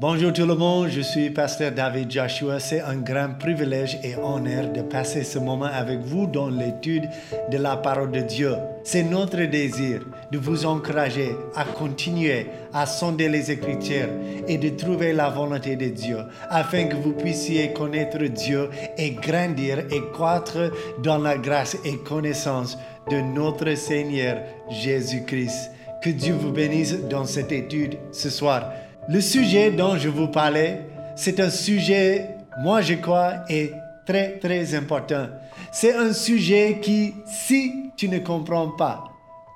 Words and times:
Bonjour 0.00 0.32
tout 0.32 0.44
le 0.44 0.56
monde, 0.56 0.88
je 0.88 1.02
suis 1.02 1.30
Pasteur 1.30 1.70
David 1.70 2.10
Joshua. 2.10 2.58
C'est 2.58 2.80
un 2.80 2.96
grand 2.96 3.38
privilège 3.38 3.96
et 4.02 4.16
honneur 4.16 4.72
de 4.72 4.82
passer 4.82 5.22
ce 5.22 5.38
moment 5.38 5.70
avec 5.72 6.00
vous 6.00 6.26
dans 6.26 6.48
l'étude 6.48 7.08
de 7.52 7.58
la 7.58 7.76
parole 7.76 8.10
de 8.10 8.18
Dieu. 8.18 8.56
C'est 8.82 9.04
notre 9.04 9.44
désir 9.44 10.00
de 10.32 10.38
vous 10.38 10.66
encourager 10.66 11.36
à 11.54 11.64
continuer 11.64 12.48
à 12.72 12.86
sonder 12.86 13.28
les 13.28 13.52
Écritures 13.52 14.08
et 14.48 14.58
de 14.58 14.70
trouver 14.70 15.12
la 15.12 15.28
volonté 15.30 15.76
de 15.76 15.90
Dieu 15.90 16.18
afin 16.50 16.86
que 16.86 16.96
vous 16.96 17.12
puissiez 17.12 17.72
connaître 17.72 18.18
Dieu 18.18 18.70
et 18.98 19.12
grandir 19.12 19.78
et 19.92 20.02
croître 20.12 20.72
dans 21.04 21.18
la 21.18 21.38
grâce 21.38 21.76
et 21.84 21.98
connaissance 21.98 22.76
de 23.12 23.20
notre 23.20 23.76
Seigneur 23.76 24.38
Jésus-Christ. 24.70 25.70
Que 26.02 26.10
Dieu 26.10 26.34
vous 26.34 26.50
bénisse 26.50 27.00
dans 27.08 27.26
cette 27.26 27.52
étude 27.52 27.96
ce 28.10 28.28
soir. 28.28 28.72
Le 29.06 29.20
sujet 29.20 29.70
dont 29.70 29.98
je 29.98 30.08
vous 30.08 30.28
parlais, 30.28 30.86
c'est 31.14 31.38
un 31.38 31.50
sujet, 31.50 32.36
moi 32.62 32.80
je 32.80 32.94
crois, 32.94 33.44
est 33.50 33.72
très 34.06 34.38
très 34.38 34.74
important. 34.74 35.28
C'est 35.72 35.94
un 35.94 36.14
sujet 36.14 36.78
qui, 36.80 37.12
si 37.26 37.90
tu 37.98 38.08
ne 38.08 38.18
comprends 38.20 38.70
pas 38.70 39.04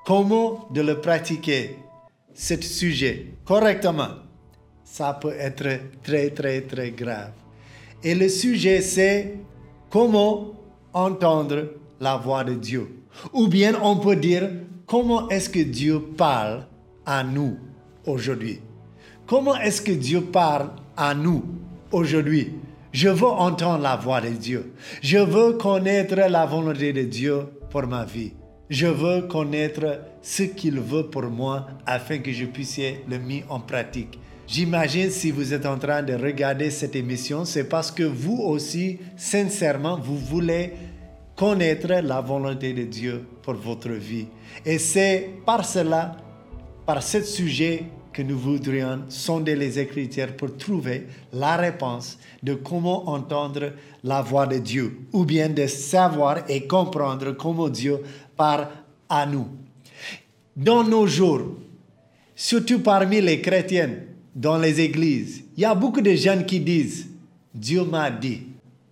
comment 0.05 0.69
de 0.71 0.83
le 0.83 1.01
pratiquer, 1.01 1.79
ce 2.35 2.61
sujet 2.61 3.33
correctement, 3.47 4.11
ça 4.85 5.19
peut 5.19 5.35
être 5.39 5.81
très 6.03 6.29
très 6.29 6.61
très 6.61 6.91
grave. 6.91 7.33
Et 8.05 8.15
le 8.15 8.29
sujet, 8.29 8.83
c'est 8.83 9.35
comment 9.89 10.53
entendre 10.93 11.71
la 12.01 12.19
voix 12.19 12.45
de 12.45 12.53
Dieu. 12.53 12.87
Ou 13.33 13.49
bien 13.49 13.81
on 13.83 13.97
peut 13.97 14.17
dire 14.17 14.51
comment 14.87 15.31
est-ce 15.31 15.49
que 15.49 15.61
Dieu 15.61 16.01
parle 16.19 16.67
à 17.07 17.25
nous 17.25 17.57
aujourd'hui? 18.05 18.61
Comment 19.29 19.57
est-ce 19.61 19.83
que 19.83 19.93
Dieu 19.93 20.23
parle 20.23 20.71
à 20.97 21.15
nous 21.15 21.45
aujourd'hui? 21.93 22.55
Je 22.93 23.11
veux 23.11 23.27
entendre 23.27 23.83
la 23.83 23.95
voix 23.95 24.23
de 24.23 24.31
Dieu. 24.31 24.73
Je 25.03 25.19
veux 25.19 25.53
connaître 25.53 26.15
la 26.15 26.47
volonté 26.47 26.95
de 26.95 27.03
Dieu 27.03 27.43
pour 27.69 27.87
ma 27.87 28.07
vie. 28.07 28.33
Je 28.71 28.87
veux 28.87 29.29
connaître 29.29 30.01
ce 30.23 30.45
qu'il 30.45 30.81
veut 30.81 31.11
pour 31.11 31.25
moi 31.25 31.67
afin 31.85 32.21
que 32.21 32.33
je 32.33 32.47
puisse 32.47 32.81
le 33.07 33.19
mettre 33.19 33.53
en 33.53 33.61
pratique. 33.61 34.19
J'imagine 34.47 35.11
si 35.11 35.31
vous 35.31 35.53
êtes 35.53 35.67
en 35.67 35.77
train 35.79 36.03
de 36.03 36.15
regarder 36.15 36.71
cette 36.71 36.97
émission, 36.97 37.45
c'est 37.45 37.69
parce 37.69 37.91
que 37.91 38.05
vous 38.05 38.39
aussi, 38.39 38.99
sincèrement, 39.15 40.01
vous 40.01 40.17
voulez 40.17 40.73
connaître 41.37 41.89
la 41.89 42.23
volonté 42.23 42.73
de 42.73 42.85
Dieu 42.85 43.27
pour 43.43 43.57
votre 43.57 43.91
vie. 43.91 44.29
Et 44.65 44.79
c'est 44.79 45.29
par 45.45 45.67
cela, 45.67 46.17
par 46.87 47.03
ce 47.03 47.21
sujet 47.21 47.85
que 48.19 48.25
nous 48.25 48.37
voudrions 48.37 49.05
sonder 49.09 49.55
les 49.55 49.79
Écritures 49.79 50.35
pour 50.37 50.57
trouver 50.57 51.07
la 51.33 51.57
réponse 51.57 52.19
de 52.43 52.55
comment 52.55 53.09
entendre 53.09 53.75
la 54.03 54.23
voix 54.23 54.45
de 54.45 54.59
Dieu, 54.59 55.03
ou 55.13 55.25
bien 55.25 55.49
de 55.49 55.69
savoir 55.69 56.39
et 56.51 56.67
comprendre 56.67 57.31
comment 57.37 57.69
Dieu 57.69 58.01
parle 58.37 58.67
à 59.09 59.25
nous. 59.25 59.47
Dans 60.57 60.83
nos 60.83 61.07
jours, 61.07 61.59
surtout 62.35 62.81
parmi 62.81 63.21
les 63.21 63.41
chrétiens, 63.41 63.91
dans 64.35 64.59
les 64.59 64.81
églises, 64.81 65.45
il 65.57 65.63
y 65.63 65.65
a 65.65 65.77
beaucoup 65.77 66.01
de 66.01 66.15
gens 66.17 66.43
qui 66.43 66.59
disent 66.59 67.07
Dieu 67.55 67.85
m'a 67.85 68.11
dit, 68.11 68.43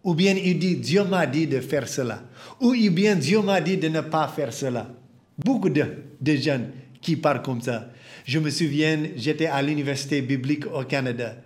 ou 0.04 0.14
bien 0.14 0.36
il 0.36 0.56
dit 0.56 0.76
Dieu 0.76 1.02
m'a 1.02 1.26
dit 1.26 1.48
de 1.48 1.58
faire 1.58 1.88
cela, 1.88 2.22
ou 2.60 2.74
bien 2.92 3.16
Dieu 3.16 3.42
m'a 3.42 3.60
dit 3.60 3.76
de 3.76 3.88
ne 3.88 4.02
pas 4.02 4.28
faire 4.28 4.52
cela. 4.52 4.86
Beaucoup 5.36 5.68
de, 5.68 5.84
de 6.20 6.36
jeunes 6.36 6.70
qui 7.00 7.16
parlent 7.16 7.42
comme 7.42 7.60
ça. 7.60 7.88
Je 8.26 8.40
me 8.40 8.50
souviens, 8.50 8.98
j'étais 9.14 9.46
à 9.46 9.62
l'université 9.62 10.20
biblique 10.20 10.66
au 10.66 10.82
Canada. 10.82 11.36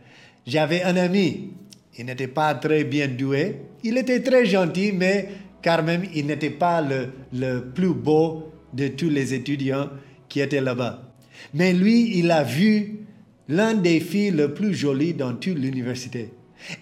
J'avais 0.47 0.83
un 0.83 0.97
ami, 0.97 1.50
il 1.98 2.06
n'était 2.06 2.27
pas 2.27 2.55
très 2.55 2.84
bien 2.84 3.06
doué, 3.06 3.56
il 3.84 3.98
était 3.98 4.22
très 4.22 4.47
gentil, 4.47 4.91
mais 4.92 5.28
quand 5.62 5.83
même, 5.83 6.05
il 6.14 6.25
n'était 6.25 6.48
pas 6.48 6.81
le, 6.81 7.11
le 7.34 7.61
plus 7.75 7.92
beau 7.92 8.50
de 8.72 8.88
tous 8.88 9.10
les 9.10 9.34
étudiants 9.34 9.91
qui 10.27 10.41
étaient 10.41 10.62
là-bas. 10.62 11.12
Mais 11.53 11.75
lui, 11.75 12.19
il 12.19 12.31
a 12.31 12.43
vu 12.43 13.00
l'un 13.47 13.75
des 13.75 14.00
filles 14.00 14.31
les 14.31 14.49
plus 14.49 14.72
jolies 14.72 15.12
dans 15.12 15.34
toute 15.34 15.59
l'université. 15.59 16.32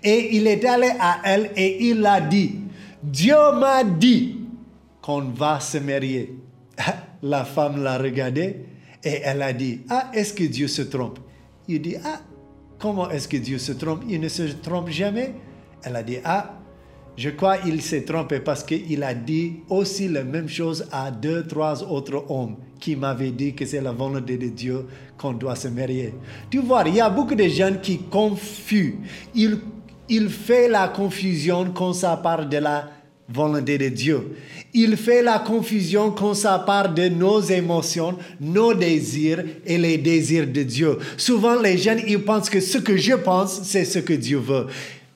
Et 0.05 0.37
il 0.37 0.47
est 0.47 0.65
allé 0.65 0.91
à 1.01 1.19
elle 1.25 1.51
et 1.57 1.89
il 1.89 2.07
a 2.07 2.21
dit, 2.21 2.55
Dieu 3.03 3.35
m'a 3.59 3.83
dit 3.83 4.37
qu'on 5.03 5.23
va 5.23 5.59
se 5.59 5.79
marier. 5.79 6.37
La 7.25 7.45
femme 7.45 7.83
l'a 7.83 7.99
regardé 7.99 8.59
et 9.05 9.21
elle 9.25 9.43
a 9.43 9.53
dit, 9.53 9.81
ah, 9.89 10.11
est-ce 10.13 10.33
que 10.33 10.45
Dieu 10.45 10.69
se 10.69 10.83
trompe? 10.83 11.19
Il 11.69 11.83
dit, 11.83 11.97
ah, 12.05 12.21
comment 12.79 13.11
est-ce 13.11 13.29
que 13.29 13.37
Dieu 13.37 13.59
se 13.59 13.73
trompe? 13.73 14.03
Il 14.09 14.21
ne 14.21 14.29
se 14.29 14.43
trompe 14.43 14.89
jamais. 14.89 15.35
Elle 15.83 15.97
a 15.97 16.03
dit, 16.03 16.19
ah, 16.25 16.59
je 17.17 17.31
crois 17.31 17.59
qu'il 17.59 17.83
s'est 17.83 18.03
trompé 18.03 18.39
parce 18.41 18.63
qu'il 18.63 19.03
a 19.03 19.13
dit 19.13 19.57
aussi 19.69 20.09
la 20.09 20.23
même 20.23 20.49
chose 20.49 20.87
à 20.93 21.11
deux, 21.11 21.45
trois 21.47 21.83
autres 21.83 22.25
hommes 22.29 22.57
qui 22.79 22.95
m'avaient 22.95 23.33
dit 23.33 23.55
que 23.55 23.67
c'est 23.67 23.81
la 23.81 23.91
volonté 23.91 24.39
de 24.39 24.49
Dieu 24.49 24.87
qu'on 25.17 25.33
doit 25.33 25.57
se 25.57 25.67
marier. 25.67 26.15
Tu 26.49 26.61
vois, 26.61 26.85
il 26.87 26.95
y 26.95 27.01
a 27.01 27.11
beaucoup 27.11 27.35
de 27.35 27.49
gens 27.49 27.75
qui 27.83 27.99
confusent. 27.99 28.95
Ils, 29.35 29.59
ils 30.09 30.29
font 30.29 30.69
la 30.71 30.89
confusion 30.89 31.73
quand 31.73 31.93
ça 31.93 32.17
parle 32.17 32.49
de 32.49 32.59
la 32.59 32.89
volonté 33.29 33.79
de 33.79 33.89
Dieu. 33.89 34.37
Il 34.75 34.97
fait 34.97 35.23
la 35.23 35.39
confusion 35.39 36.15
ça 36.35 36.59
part 36.59 36.93
de 36.93 37.09
nos 37.09 37.41
émotions, 37.41 38.17
nos 38.41 38.75
désirs 38.75 39.45
et 39.65 39.79
les 39.79 39.99
désirs 39.99 40.47
de 40.47 40.63
Dieu. 40.63 40.99
Souvent, 41.17 41.61
les 41.61 41.79
jeunes, 41.79 42.03
ils 42.07 42.23
pensent 42.23 42.51
que 42.51 42.61
ce 42.61 42.79
que 42.79 42.97
je 42.97 43.15
pense, 43.15 43.63
c'est 43.65 43.85
ce 43.85 43.99
que 43.99 44.13
Dieu 44.13 44.39
veut. 44.39 44.67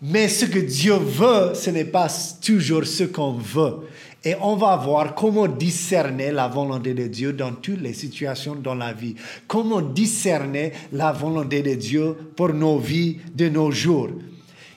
Mais 0.01 0.29
ce 0.29 0.47
que 0.47 0.59
Dieu 0.59 0.95
veut, 0.95 1.55
ce 1.55 1.71
n'est 1.71 1.85
pas 1.85 2.09
toujours 2.45 2.85
ce 2.85 3.05
qu'on 3.05 3.33
veut. 3.33 3.77
Et 4.25 4.35
on 4.41 4.57
va 4.57 4.77
voir 4.77 5.15
comment 5.15 5.49
discerner 5.49 6.31
la 6.31 6.47
volonté 6.49 6.95
de 6.95 7.07
Dieu 7.09 7.33
dans 7.33 7.53
toutes 7.53 7.81
les 7.81 7.93
situations 7.93 8.55
dans 8.55 8.75
la 8.75 8.93
vie. 8.93 9.17
Comment 9.49 9.81
discerner 9.81 10.73
la 10.93 11.13
volonté 11.13 11.63
de 11.63 11.75
Dieu 11.75 12.15
pour 12.37 12.51
nos 12.51 12.79
vies 12.79 13.19
de 13.35 13.49
nos 13.49 13.71
jours. 13.71 14.11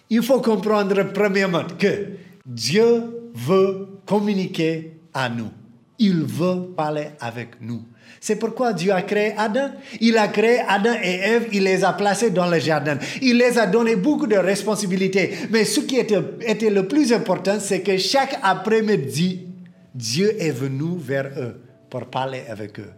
Il 0.09 0.24
faut 0.24 0.41
comprendre 0.41 1.12
premièrement 1.13 1.63
que 1.78 2.07
Dieu 2.45 3.31
veut 3.33 3.88
communiquer 4.06 4.97
à 5.13 5.29
nous. 5.29 5.50
Il 5.97 6.23
veut 6.23 6.73
parler 6.75 7.07
avec 7.19 7.61
nous. 7.61 7.83
C'est 8.19 8.35
pourquoi 8.35 8.73
Dieu 8.73 8.91
a 8.91 9.01
créé 9.01 9.33
Adam. 9.38 9.72
Il 10.00 10.17
a 10.17 10.28
créé 10.28 10.59
Adam 10.67 10.94
et 11.01 11.16
Ève, 11.16 11.47
il 11.53 11.63
les 11.63 11.83
a 11.83 11.94
placés 11.94 12.31
dans 12.31 12.47
le 12.47 12.59
jardin. 12.59 12.97
Il 13.22 13.38
les 13.38 13.57
a 13.57 13.66
donné 13.66 13.95
beaucoup 13.95 14.28
de 14.28 14.35
responsabilités. 14.35 15.33
Mais 15.51 15.63
ce 15.66 15.79
qui 15.79 15.97
était, 15.97 16.22
était 16.41 16.69
le 16.69 16.88
plus 16.88 17.13
important, 17.13 17.59
c'est 17.59 17.81
que 17.81 17.97
chaque 17.97 18.38
après-midi, 18.44 19.47
Dieu 19.94 20.35
est 20.39 20.51
venu 20.51 20.97
vers 20.97 21.27
eux 21.38 21.62
pour 21.89 22.06
parler 22.07 22.44
avec 22.50 22.79
eux. 22.79 22.91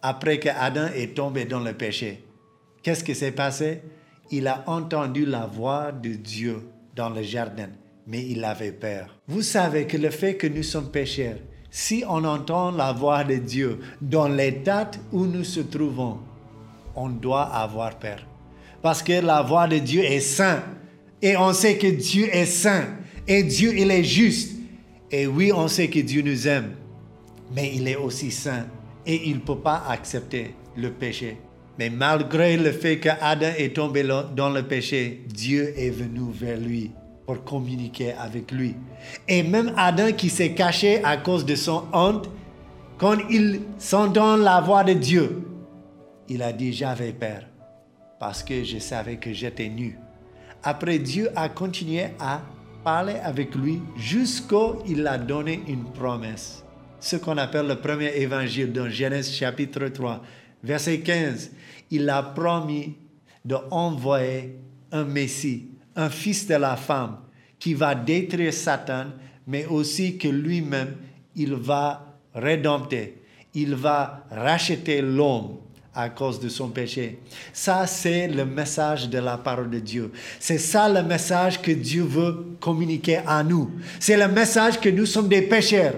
Après 0.00 0.38
que 0.38 0.48
Adam 0.48 0.86
est 0.94 1.14
tombé 1.14 1.44
dans 1.44 1.60
le 1.60 1.72
péché, 1.74 2.24
qu'est-ce 2.82 3.04
qui 3.04 3.14
s'est 3.14 3.32
passé? 3.32 3.82
Il 4.30 4.46
a 4.46 4.64
entendu 4.66 5.26
la 5.26 5.46
voix 5.46 5.92
de 5.92 6.10
Dieu 6.10 6.62
dans 6.94 7.10
le 7.10 7.22
jardin 7.22 7.68
mais 8.06 8.24
il 8.28 8.44
avait 8.44 8.72
peur. 8.72 9.18
Vous 9.28 9.42
savez 9.42 9.86
que 9.86 9.96
le 9.96 10.10
fait 10.10 10.36
que 10.36 10.46
nous 10.46 10.62
sommes 10.62 10.90
pécheurs, 10.90 11.36
si 11.70 12.04
on 12.06 12.24
entend 12.24 12.70
la 12.70 12.92
voix 12.92 13.24
de 13.24 13.36
Dieu 13.36 13.78
dans 14.00 14.28
l'état 14.28 14.90
où 15.12 15.24
nous 15.24 15.44
se 15.44 15.60
trouvons, 15.60 16.18
on 16.94 17.08
doit 17.08 17.44
avoir 17.44 17.98
peur. 17.98 18.26
Parce 18.82 19.02
que 19.02 19.24
la 19.24 19.42
voix 19.42 19.68
de 19.68 19.78
Dieu 19.78 20.02
est 20.02 20.20
sainte. 20.20 20.64
Et 21.22 21.36
on 21.36 21.52
sait 21.52 21.78
que 21.78 21.86
Dieu 21.86 22.28
est 22.30 22.46
saint. 22.46 22.84
Et 23.28 23.44
Dieu, 23.44 23.72
il 23.76 23.90
est 23.90 24.04
juste. 24.04 24.56
Et 25.10 25.26
oui, 25.26 25.52
on 25.54 25.68
sait 25.68 25.88
que 25.88 26.00
Dieu 26.00 26.22
nous 26.22 26.48
aime. 26.48 26.72
Mais 27.54 27.72
il 27.74 27.86
est 27.86 27.96
aussi 27.96 28.30
saint. 28.32 28.66
Et 29.06 29.28
il 29.28 29.36
ne 29.36 29.40
peut 29.40 29.58
pas 29.58 29.84
accepter 29.88 30.54
le 30.76 30.90
péché. 30.90 31.38
Mais 31.78 31.90
malgré 31.90 32.56
le 32.56 32.72
fait 32.72 32.98
que 32.98 33.08
Adam 33.20 33.52
est 33.56 33.76
tombé 33.76 34.02
dans 34.36 34.50
le 34.50 34.62
péché, 34.64 35.22
Dieu 35.28 35.72
est 35.76 35.90
venu 35.90 36.30
vers 36.32 36.58
lui 36.58 36.90
pour 37.26 37.44
communiquer 37.44 38.12
avec 38.12 38.50
lui. 38.50 38.74
Et 39.28 39.42
même 39.42 39.72
Adam 39.76 40.12
qui 40.12 40.28
s'est 40.28 40.54
caché 40.54 41.02
à 41.04 41.16
cause 41.16 41.44
de 41.44 41.54
son 41.54 41.84
honte, 41.92 42.28
quand 42.98 43.18
il 43.30 43.62
s'entend 43.78 44.36
la 44.36 44.60
voix 44.60 44.84
de 44.84 44.92
Dieu, 44.92 45.42
il 46.28 46.42
a 46.42 46.52
dit 46.52 46.72
j'avais 46.72 47.12
peur 47.12 47.42
parce 48.18 48.42
que 48.42 48.62
je 48.62 48.78
savais 48.78 49.16
que 49.16 49.32
j'étais 49.32 49.68
nu. 49.68 49.98
Après, 50.62 50.98
Dieu 51.00 51.28
a 51.34 51.48
continué 51.48 52.04
à 52.20 52.40
parler 52.84 53.16
avec 53.22 53.54
lui 53.54 53.80
jusqu'au 53.96 54.82
il 54.86 55.06
a 55.06 55.18
donné 55.18 55.62
une 55.66 55.84
promesse. 55.84 56.64
Ce 57.00 57.16
qu'on 57.16 57.36
appelle 57.36 57.66
le 57.66 57.80
premier 57.80 58.14
évangile 58.16 58.72
dans 58.72 58.88
Genèse 58.88 59.32
chapitre 59.32 59.88
3, 59.88 60.22
verset 60.62 61.00
15. 61.00 61.50
Il 61.90 62.08
a 62.08 62.22
promis 62.22 62.96
d'envoyer 63.44 64.56
un 64.92 65.04
Messie 65.04 65.71
un 65.96 66.10
fils 66.10 66.46
de 66.46 66.54
la 66.54 66.76
femme 66.76 67.18
qui 67.58 67.74
va 67.74 67.94
détruire 67.94 68.52
Satan, 68.52 69.06
mais 69.46 69.66
aussi 69.66 70.18
que 70.18 70.28
lui-même, 70.28 70.96
il 71.36 71.54
va 71.54 72.18
rédempter, 72.34 73.22
il 73.54 73.74
va 73.74 74.24
racheter 74.30 75.00
l'homme 75.00 75.58
à 75.94 76.08
cause 76.08 76.40
de 76.40 76.48
son 76.48 76.68
péché. 76.68 77.18
Ça, 77.52 77.86
c'est 77.86 78.28
le 78.28 78.46
message 78.46 79.08
de 79.08 79.18
la 79.18 79.36
parole 79.36 79.70
de 79.70 79.78
Dieu. 79.78 80.10
C'est 80.40 80.58
ça 80.58 80.88
le 80.88 81.02
message 81.02 81.60
que 81.60 81.70
Dieu 81.70 82.02
veut 82.02 82.56
communiquer 82.60 83.20
à 83.26 83.42
nous. 83.42 83.70
C'est 84.00 84.16
le 84.16 84.28
message 84.28 84.80
que 84.80 84.88
nous 84.88 85.06
sommes 85.06 85.28
des 85.28 85.42
pécheurs, 85.42 85.94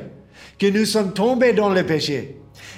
que 0.58 0.67
nous 0.67 0.85
sommes 0.85 1.12
tombés 1.12 1.52
dans 1.52 1.70
le 1.70 1.85
péché. 1.85 2.37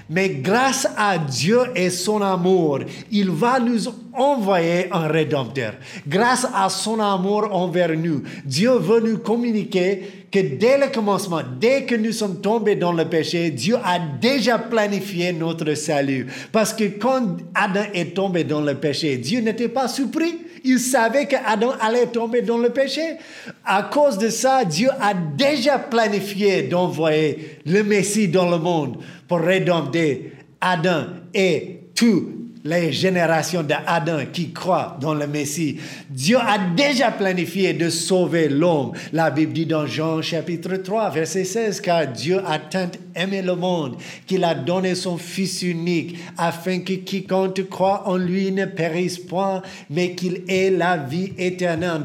Mais 0.08 0.28
grâce 0.28 0.86
à 0.96 1.18
Dieu 1.18 1.58
et 1.74 1.90
son 1.90 2.22
amour, 2.22 2.80
il 3.10 3.30
va 3.30 3.58
nous 3.58 3.88
envoyer 4.12 4.86
un 4.92 5.08
rédempteur. 5.08 5.74
Grâce 6.06 6.46
à 6.54 6.68
son 6.68 7.00
amour 7.00 7.48
envers 7.52 7.96
nous, 7.96 8.22
Dieu 8.44 8.70
veut 8.72 9.00
nous 9.00 9.18
communiquer 9.18 10.26
que 10.30 10.38
dès 10.38 10.78
le 10.78 10.92
commencement, 10.92 11.40
dès 11.60 11.84
que 11.84 11.94
nous 11.94 12.12
sommes 12.12 12.40
tombés 12.40 12.76
dans 12.76 12.92
le 12.92 13.04
péché, 13.04 13.50
Dieu 13.50 13.76
a 13.84 13.98
déjà 13.98 14.58
planifié 14.58 15.32
notre 15.32 15.74
salut. 15.74 16.26
Parce 16.52 16.72
que 16.72 16.84
quand 16.84 17.38
Adam 17.54 17.84
est 17.92 18.14
tombé 18.14 18.44
dans 18.44 18.60
le 18.60 18.74
péché, 18.74 19.16
Dieu 19.16 19.40
n'était 19.40 19.68
pas 19.68 19.88
surpris. 19.88 20.38
Il 20.64 20.80
savait 20.80 21.26
qu'Adam 21.26 21.72
allait 21.80 22.06
tomber 22.06 22.42
dans 22.42 22.58
le 22.58 22.70
péché. 22.70 23.18
À 23.64 23.84
cause 23.84 24.18
de 24.18 24.30
ça, 24.30 24.64
Dieu 24.64 24.88
a 25.00 25.14
déjà 25.14 25.78
planifié 25.78 26.64
d'envoyer 26.64 27.60
le 27.64 27.84
Messie 27.84 28.26
dans 28.26 28.50
le 28.50 28.58
monde 28.58 28.96
pour 29.28 29.40
rédempter 29.40 30.32
Adam 30.60 31.04
et 31.34 31.80
tout 31.94 32.36
les 32.66 32.92
générations 32.92 33.62
d'Adam 33.62 34.18
qui 34.32 34.52
croient 34.52 34.96
dans 35.00 35.14
le 35.14 35.26
Messie. 35.26 35.78
Dieu 36.10 36.36
a 36.38 36.58
déjà 36.76 37.10
planifié 37.10 37.72
de 37.72 37.88
sauver 37.88 38.48
l'homme. 38.48 38.92
La 39.12 39.30
Bible 39.30 39.52
dit 39.52 39.66
dans 39.66 39.86
Jean 39.86 40.20
chapitre 40.20 40.76
3, 40.76 41.10
verset 41.10 41.44
16, 41.44 41.80
car 41.80 42.06
Dieu 42.08 42.40
a 42.44 42.58
tant 42.58 42.90
aimé 43.16 43.42
le 43.42 43.54
monde 43.54 43.96
qu'il 44.26 44.44
a 44.44 44.54
donné 44.54 44.94
son 44.94 45.16
Fils 45.18 45.62
unique, 45.62 46.18
afin 46.36 46.80
que 46.80 46.92
quiconque 46.92 47.68
croit 47.68 48.02
en 48.06 48.16
lui 48.16 48.52
ne 48.52 48.66
périsse 48.66 49.18
point, 49.18 49.62
mais 49.90 50.14
qu'il 50.14 50.42
ait 50.48 50.70
la 50.70 50.96
vie 50.96 51.32
éternelle. 51.38 52.02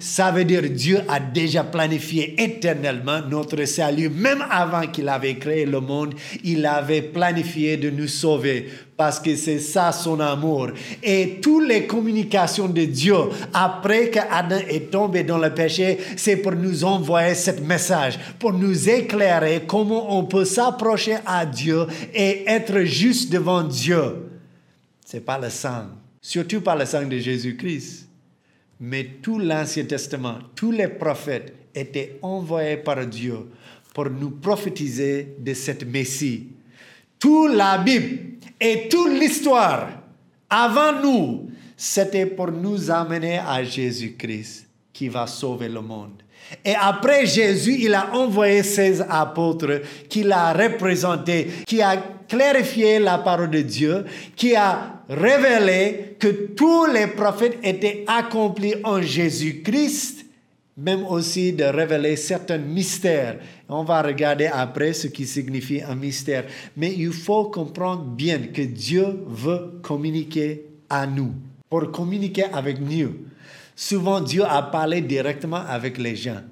Ça 0.00 0.30
veut 0.30 0.44
dire 0.44 0.62
Dieu 0.70 1.00
a 1.08 1.20
déjà 1.20 1.64
planifié 1.64 2.42
éternellement 2.42 3.20
notre 3.28 3.64
salut. 3.64 4.08
Même 4.10 4.44
avant 4.50 4.86
qu'il 4.86 5.08
avait 5.08 5.36
créé 5.36 5.66
le 5.66 5.80
monde, 5.80 6.14
il 6.44 6.64
avait 6.66 7.02
planifié 7.02 7.76
de 7.76 7.90
nous 7.90 8.08
sauver 8.08 8.68
parce 8.98 9.20
que 9.20 9.36
c'est 9.36 9.60
ça 9.60 9.92
son 9.92 10.18
amour. 10.18 10.72
Et 11.04 11.38
toutes 11.40 11.68
les 11.68 11.86
communications 11.86 12.68
de 12.68 12.84
Dieu, 12.84 13.14
après 13.54 14.10
qu'Adam 14.10 14.58
est 14.68 14.90
tombé 14.90 15.22
dans 15.22 15.38
le 15.38 15.54
péché, 15.54 15.98
c'est 16.16 16.38
pour 16.38 16.50
nous 16.50 16.82
envoyer 16.82 17.36
ce 17.36 17.52
message, 17.60 18.18
pour 18.40 18.52
nous 18.52 18.90
éclairer 18.90 19.62
comment 19.68 20.18
on 20.18 20.24
peut 20.24 20.44
s'approcher 20.44 21.18
à 21.24 21.46
Dieu 21.46 21.86
et 22.12 22.42
être 22.48 22.80
juste 22.80 23.30
devant 23.30 23.62
Dieu. 23.62 24.30
C'est 25.06 25.24
pas 25.24 25.38
le 25.38 25.48
sang, 25.48 25.86
surtout 26.20 26.60
pas 26.60 26.74
le 26.74 26.84
sang 26.84 27.06
de 27.06 27.18
Jésus-Christ. 27.18 28.08
Mais 28.80 29.04
tout 29.22 29.38
l'Ancien 29.38 29.84
Testament, 29.84 30.38
tous 30.56 30.72
les 30.72 30.88
prophètes 30.88 31.54
étaient 31.72 32.18
envoyés 32.20 32.78
par 32.78 33.06
Dieu 33.06 33.36
pour 33.94 34.10
nous 34.10 34.30
prophétiser 34.30 35.36
de 35.38 35.54
cette 35.54 35.86
Messie. 35.86 36.48
Toute 37.18 37.54
la 37.54 37.78
Bible 37.78 38.38
et 38.60 38.88
toute 38.88 39.18
l'histoire 39.18 39.88
avant 40.50 41.00
nous, 41.00 41.50
c'était 41.76 42.26
pour 42.26 42.50
nous 42.50 42.90
amener 42.90 43.38
à 43.38 43.62
Jésus-Christ 43.62 44.66
qui 44.92 45.08
va 45.08 45.26
sauver 45.26 45.68
le 45.68 45.80
monde. 45.80 46.22
Et 46.64 46.74
après 46.74 47.26
Jésus, 47.26 47.76
il 47.80 47.94
a 47.94 48.14
envoyé 48.14 48.62
ses 48.62 49.02
apôtres 49.02 49.82
qui 50.08 50.22
l'a 50.22 50.52
représenté, 50.52 51.48
qui 51.66 51.82
a 51.82 51.96
clarifié 52.28 52.98
la 52.98 53.18
parole 53.18 53.50
de 53.50 53.62
Dieu, 53.62 54.04
qui 54.34 54.56
a 54.56 55.02
révélé 55.08 56.16
que 56.18 56.28
tous 56.54 56.86
les 56.86 57.06
prophètes 57.06 57.58
étaient 57.62 58.04
accomplis 58.06 58.74
en 58.82 59.00
Jésus-Christ, 59.02 60.17
même 60.78 61.04
aussi 61.06 61.52
de 61.52 61.64
révéler 61.64 62.14
certains 62.14 62.58
mystères. 62.58 63.40
On 63.68 63.82
va 63.82 64.00
regarder 64.00 64.46
après 64.46 64.92
ce 64.92 65.08
qui 65.08 65.26
signifie 65.26 65.82
un 65.82 65.96
mystère. 65.96 66.44
Mais 66.76 66.94
il 66.96 67.12
faut 67.12 67.46
comprendre 67.46 68.04
bien 68.04 68.38
que 68.38 68.62
Dieu 68.62 69.04
veut 69.26 69.80
communiquer 69.82 70.66
à 70.88 71.04
nous, 71.06 71.32
pour 71.68 71.90
communiquer 71.90 72.44
avec 72.44 72.80
nous. 72.80 73.12
Souvent, 73.74 74.20
Dieu 74.20 74.44
a 74.44 74.62
parlé 74.62 75.00
directement 75.00 75.62
avec 75.68 75.98
les 75.98 76.14
gens. 76.14 76.42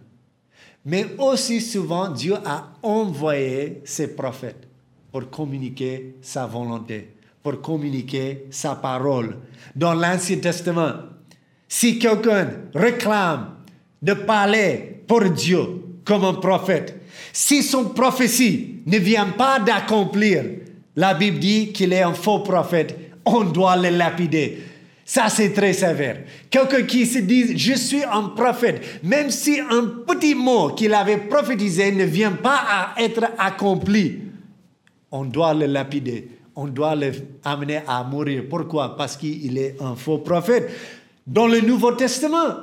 Mais 0.85 1.07
aussi 1.19 1.61
souvent, 1.61 2.09
Dieu 2.09 2.35
a 2.45 2.73
envoyé 2.83 3.81
ses 3.85 4.15
prophètes 4.15 4.67
pour 5.13 5.31
communiquer 5.31 6.17
sa 6.21 6.47
volonté, 6.47 7.15
pour 7.43 7.61
communiquer 7.61 8.47
sa 8.51 8.75
parole. 8.75 9.37
Dans 9.75 9.95
l'Ancien 9.95 10.39
Testament, 10.39 10.95
si 11.69 11.99
quelqu'un 11.99 12.51
réclame 12.75 13.56
de 14.03 14.15
parler 14.15 15.03
pour 15.07 15.23
Dieu 15.25 15.61
comme 16.05 16.25
un 16.25 16.35
prophète, 16.35 17.01
si 17.33 17.63
son 17.63 17.87
prophétie 17.87 18.77
ne 18.87 18.99
vient 18.99 19.27
pas 19.27 19.59
d'accomplir, 19.59 20.45
la 20.95 21.15
Bible 21.15 21.39
dit 21.39 21.73
qu'il 21.73 21.93
est 21.93 22.03
un 22.03 22.15
faux 22.15 22.41
prophète, 22.41 22.97
on 23.25 23.45
doit 23.45 23.77
le 23.77 23.91
lapider. 23.91 24.63
Ça, 25.05 25.29
c'est 25.29 25.53
très 25.53 25.73
sévère. 25.73 26.23
Quelqu'un 26.51 26.83
qui 26.83 27.07
se 27.07 27.19
dit, 27.19 27.57
je 27.57 27.75
suis 27.75 28.03
un 28.03 28.25
prophète, 28.31 29.01
même 29.03 29.31
si 29.31 29.61
un 29.61 29.85
petit 30.07 30.35
mot 30.35 30.71
qu'il 30.71 30.95
avait 30.95 31.19
prophétisé 31.19 31.93
ne 31.93 32.05
vient 32.05 32.33
pas 32.33 32.61
à 32.69 33.01
être 33.01 33.25
accompli, 33.39 34.19
on 35.13 35.25
doit 35.25 35.55
le 35.55 35.67
lapider, 35.67 36.29
on 36.57 36.67
doit 36.67 36.97
le 36.97 37.13
amener 37.45 37.81
à 37.87 38.03
mourir. 38.03 38.45
Pourquoi? 38.49 38.97
Parce 38.97 39.17
qu'il 39.17 39.57
est 39.59 39.77
un 39.81 39.95
faux 39.95 40.19
prophète. 40.19 40.71
Dans 41.27 41.47
le 41.47 41.61
Nouveau 41.61 41.93
Testament, 41.93 42.55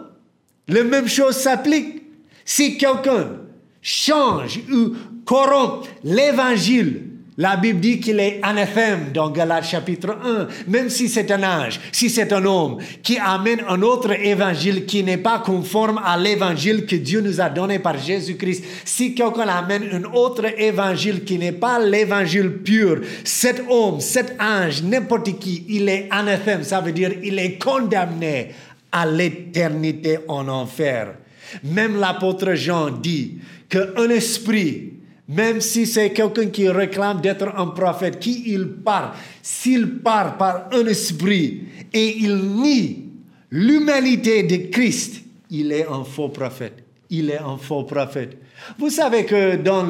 la 0.68 0.84
même 0.84 1.08
chose 1.08 1.36
s'applique. 1.36 2.04
Si 2.46 2.78
quelqu'un 2.78 3.38
change 3.82 4.60
ou 4.72 4.96
corrompt 5.26 5.88
l'évangile 6.04 7.14
la 7.38 7.56
Bible 7.56 7.80
dit 7.80 8.00
qu'il 8.00 8.20
est 8.20 8.40
anathème 8.44 9.12
dans 9.12 9.30
Galates 9.32 9.66
chapitre 9.66 10.16
1, 10.24 10.48
même 10.68 10.90
si 10.90 11.10
c'est 11.10 11.32
un 11.32 11.42
âge, 11.42 11.80
si 11.92 12.10
c'est 12.10 12.32
un 12.32 12.46
homme 12.46 12.78
qui 13.02 13.18
amène 13.18 13.64
un 13.68 13.82
autre 13.82 14.12
évangile 14.12 14.86
qui 14.86 15.04
n'est 15.04 15.18
pas 15.18 15.40
conforme 15.40 16.00
à 16.06 16.16
l'évangile 16.16 16.86
que 16.86 16.96
Dieu 16.96 17.22
nous 17.22 17.42
a 17.42 17.50
donné 17.50 17.80
par 17.80 17.98
Jésus-Christ, 17.98 18.64
si 18.86 19.16
quelqu'un 19.16 19.48
amène 19.48 19.90
un 19.92 20.04
autre 20.14 20.46
évangile 20.60 21.24
qui 21.24 21.40
n'est 21.40 21.52
pas 21.52 21.80
l'évangile 21.80 22.52
pur, 22.64 23.02
cet 23.24 23.64
homme, 23.68 24.00
cet 24.00 24.40
ange, 24.40 24.84
n'importe 24.84 25.40
qui, 25.40 25.66
il 25.70 25.90
est 25.90 26.08
anathème, 26.12 26.64
ça 26.64 26.82
veut 26.82 26.92
dire 26.92 27.14
il 27.24 27.40
est 27.40 27.58
condamné 27.58 28.52
à 28.94 29.06
l'éternité 29.06 30.20
en 30.30 30.48
enfer. 30.48 31.16
Même 31.64 32.00
l'apôtre 32.00 32.54
Jean 32.54 32.90
dit 32.90 33.40
qu'un 33.68 34.10
esprit 34.10 34.94
même 35.28 35.62
si 35.62 35.86
c'est 35.86 36.12
quelqu'un 36.12 36.48
qui 36.48 36.68
réclame 36.68 37.22
d'être 37.22 37.58
un 37.58 37.68
prophète, 37.68 38.20
qui 38.20 38.44
il 38.48 38.68
part, 38.68 39.16
s'il 39.42 40.00
part 40.00 40.38
par 40.38 40.68
un 40.74 40.86
esprit 40.86 41.64
et 41.94 42.18
il 42.18 42.36
nie 42.36 43.10
l'humanité 43.50 44.44
de 44.44 44.70
Christ, 44.70 45.24
il 45.50 45.72
est 45.72 45.88
un 45.88 46.04
faux 46.04 46.30
prophète. 46.30 46.84
Il 47.10 47.30
est 47.30 47.40
un 47.40 47.58
faux 47.58 47.84
prophète. 47.84 48.38
Vous 48.78 48.90
savez 48.90 49.26
que 49.26 49.56
dans 49.56 49.88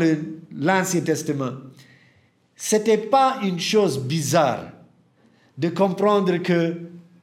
l'Ancien 0.53 1.01
Testament, 1.01 1.53
c'était 2.55 2.98
pas 2.98 3.39
une 3.43 3.60
chose 3.60 4.00
bizarre 4.00 4.65
de 5.57 5.69
comprendre 5.69 6.38
que 6.38 6.75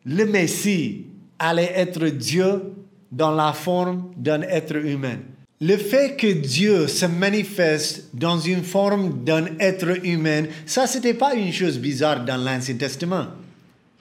le 0.06 0.25
Messie 0.26 1.06
allait 1.40 1.73
être 1.75 2.06
Dieu 2.06 2.62
dans 3.11 3.32
la 3.32 3.52
forme 3.52 4.12
d'un 4.16 4.42
être 4.42 4.76
humain. 4.76 5.18
Le 5.62 5.76
fait 5.76 6.16
que 6.16 6.28
Dieu 6.32 6.87
se 6.87 7.06
manifeste 7.06 8.09
dans 8.14 8.38
une 8.38 8.62
forme 8.62 9.25
d'un 9.25 9.47
être 9.59 10.06
humain, 10.06 10.44
ça, 10.64 10.87
c'était 10.87 11.14
pas 11.14 11.35
une 11.35 11.52
chose 11.52 11.78
bizarre 11.78 12.25
dans 12.25 12.37
l'Ancien 12.37 12.76
Testament. 12.76 13.26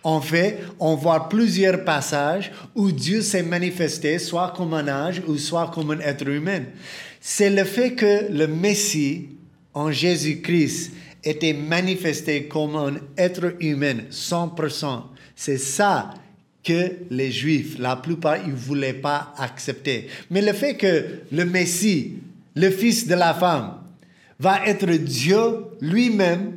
En 0.04 0.22
fait, 0.22 0.60
on 0.80 0.96
voit 0.96 1.28
plusieurs 1.28 1.84
passages 1.84 2.52
où 2.76 2.92
Dieu 2.92 3.22
s'est 3.22 3.44
manifesté 3.44 4.20
soit 4.20 4.54
comme 4.56 4.74
un 4.74 4.88
ange 4.88 5.22
ou 5.28 5.38
soit 5.38 5.72
comme 5.74 5.92
un 5.92 6.00
être 6.00 6.28
humain. 6.28 6.62
C'est 7.20 7.50
le 7.50 7.66
fait 7.66 7.96
que 7.96 8.32
le 8.32 8.48
Messie, 8.48 9.30
en 9.74 9.92
Jésus-Christ, 9.92 10.94
était 11.24 11.54
manifesté 11.54 12.46
comme 12.46 12.78
un 12.78 12.94
être 13.18 13.56
humain, 13.60 13.98
100%. 14.10 15.02
C'est 15.36 15.58
ça 15.58 16.14
que 16.64 16.92
les 17.10 17.32
Juifs, 17.32 17.78
la 17.80 17.96
plupart, 17.96 18.38
ils 18.46 18.52
ne 18.52 18.56
voulaient 18.56 18.94
pas 18.94 19.34
accepter. 19.38 20.08
Mais 20.30 20.42
le 20.42 20.54
fait 20.54 20.76
que 20.76 21.06
le 21.32 21.46
Messie, 21.46 22.18
le 22.56 22.70
Fils 22.70 23.08
de 23.08 23.16
la 23.16 23.34
femme, 23.34 23.76
va 24.40 24.66
être 24.66 24.90
Dieu 24.90 25.42
lui-même, 25.82 26.54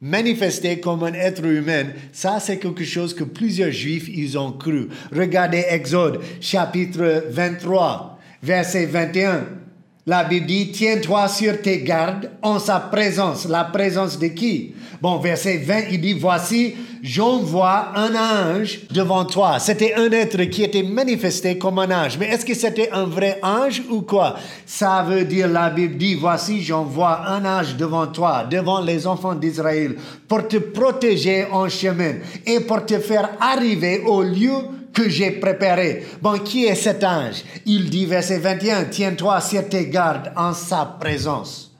manifesté 0.00 0.80
comme 0.80 1.04
un 1.04 1.14
être 1.14 1.44
humain, 1.44 1.86
ça 2.12 2.40
c'est 2.40 2.58
quelque 2.58 2.84
chose 2.84 3.14
que 3.14 3.22
plusieurs 3.22 3.70
juifs 3.70 4.08
ils 4.08 4.36
ont 4.36 4.50
cru. 4.52 4.88
Regardez 5.12 5.64
Exode 5.68 6.20
chapitre 6.40 7.24
23, 7.30 8.18
verset 8.42 8.86
21. 8.86 9.61
La 10.04 10.24
Bible 10.24 10.46
dit, 10.46 10.72
tiens-toi 10.72 11.28
sur 11.28 11.62
tes 11.62 11.80
gardes 11.82 12.28
en 12.42 12.58
sa 12.58 12.80
présence. 12.80 13.48
La 13.48 13.62
présence 13.62 14.18
de 14.18 14.26
qui? 14.26 14.74
Bon, 15.00 15.18
verset 15.18 15.58
20, 15.58 15.82
il 15.92 16.00
dit, 16.00 16.14
voici, 16.14 16.74
j'envoie 17.04 17.92
un 17.94 18.12
ange 18.16 18.80
devant 18.90 19.24
toi. 19.24 19.60
C'était 19.60 19.94
un 19.94 20.10
être 20.10 20.42
qui 20.46 20.64
était 20.64 20.82
manifesté 20.82 21.56
comme 21.56 21.78
un 21.78 22.04
ange. 22.04 22.18
Mais 22.18 22.26
est-ce 22.26 22.44
que 22.44 22.54
c'était 22.54 22.90
un 22.90 23.04
vrai 23.04 23.38
ange 23.44 23.80
ou 23.88 24.02
quoi? 24.02 24.34
Ça 24.66 25.06
veut 25.08 25.24
dire, 25.24 25.46
la 25.46 25.70
Bible 25.70 25.96
dit, 25.96 26.16
voici, 26.16 26.62
j'envoie 26.62 27.28
un 27.28 27.44
ange 27.44 27.76
devant 27.76 28.08
toi, 28.08 28.44
devant 28.50 28.80
les 28.80 29.06
enfants 29.06 29.36
d'Israël, 29.36 29.94
pour 30.26 30.48
te 30.48 30.56
protéger 30.56 31.46
en 31.52 31.68
chemin 31.68 32.14
et 32.44 32.58
pour 32.58 32.84
te 32.84 32.98
faire 32.98 33.30
arriver 33.38 34.02
au 34.04 34.24
lieu 34.24 34.50
que 34.92 35.08
j'ai 35.08 35.32
préparé. 35.32 36.04
Bon, 36.20 36.38
qui 36.38 36.66
est 36.66 36.74
cet 36.74 37.04
ange? 37.04 37.42
Il 37.66 37.90
dit, 37.90 38.06
verset 38.06 38.38
21, 38.38 38.84
tiens-toi 38.84 39.40
sur 39.40 39.68
tes 39.68 39.86
gardes 39.86 40.32
en 40.36 40.52
sa 40.52 40.84
présence 40.84 41.72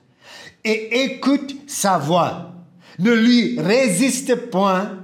et 0.64 1.04
écoute 1.04 1.56
sa 1.66 1.98
voix. 1.98 2.52
Ne 2.98 3.12
lui 3.12 3.58
résiste 3.60 4.50
point 4.50 4.98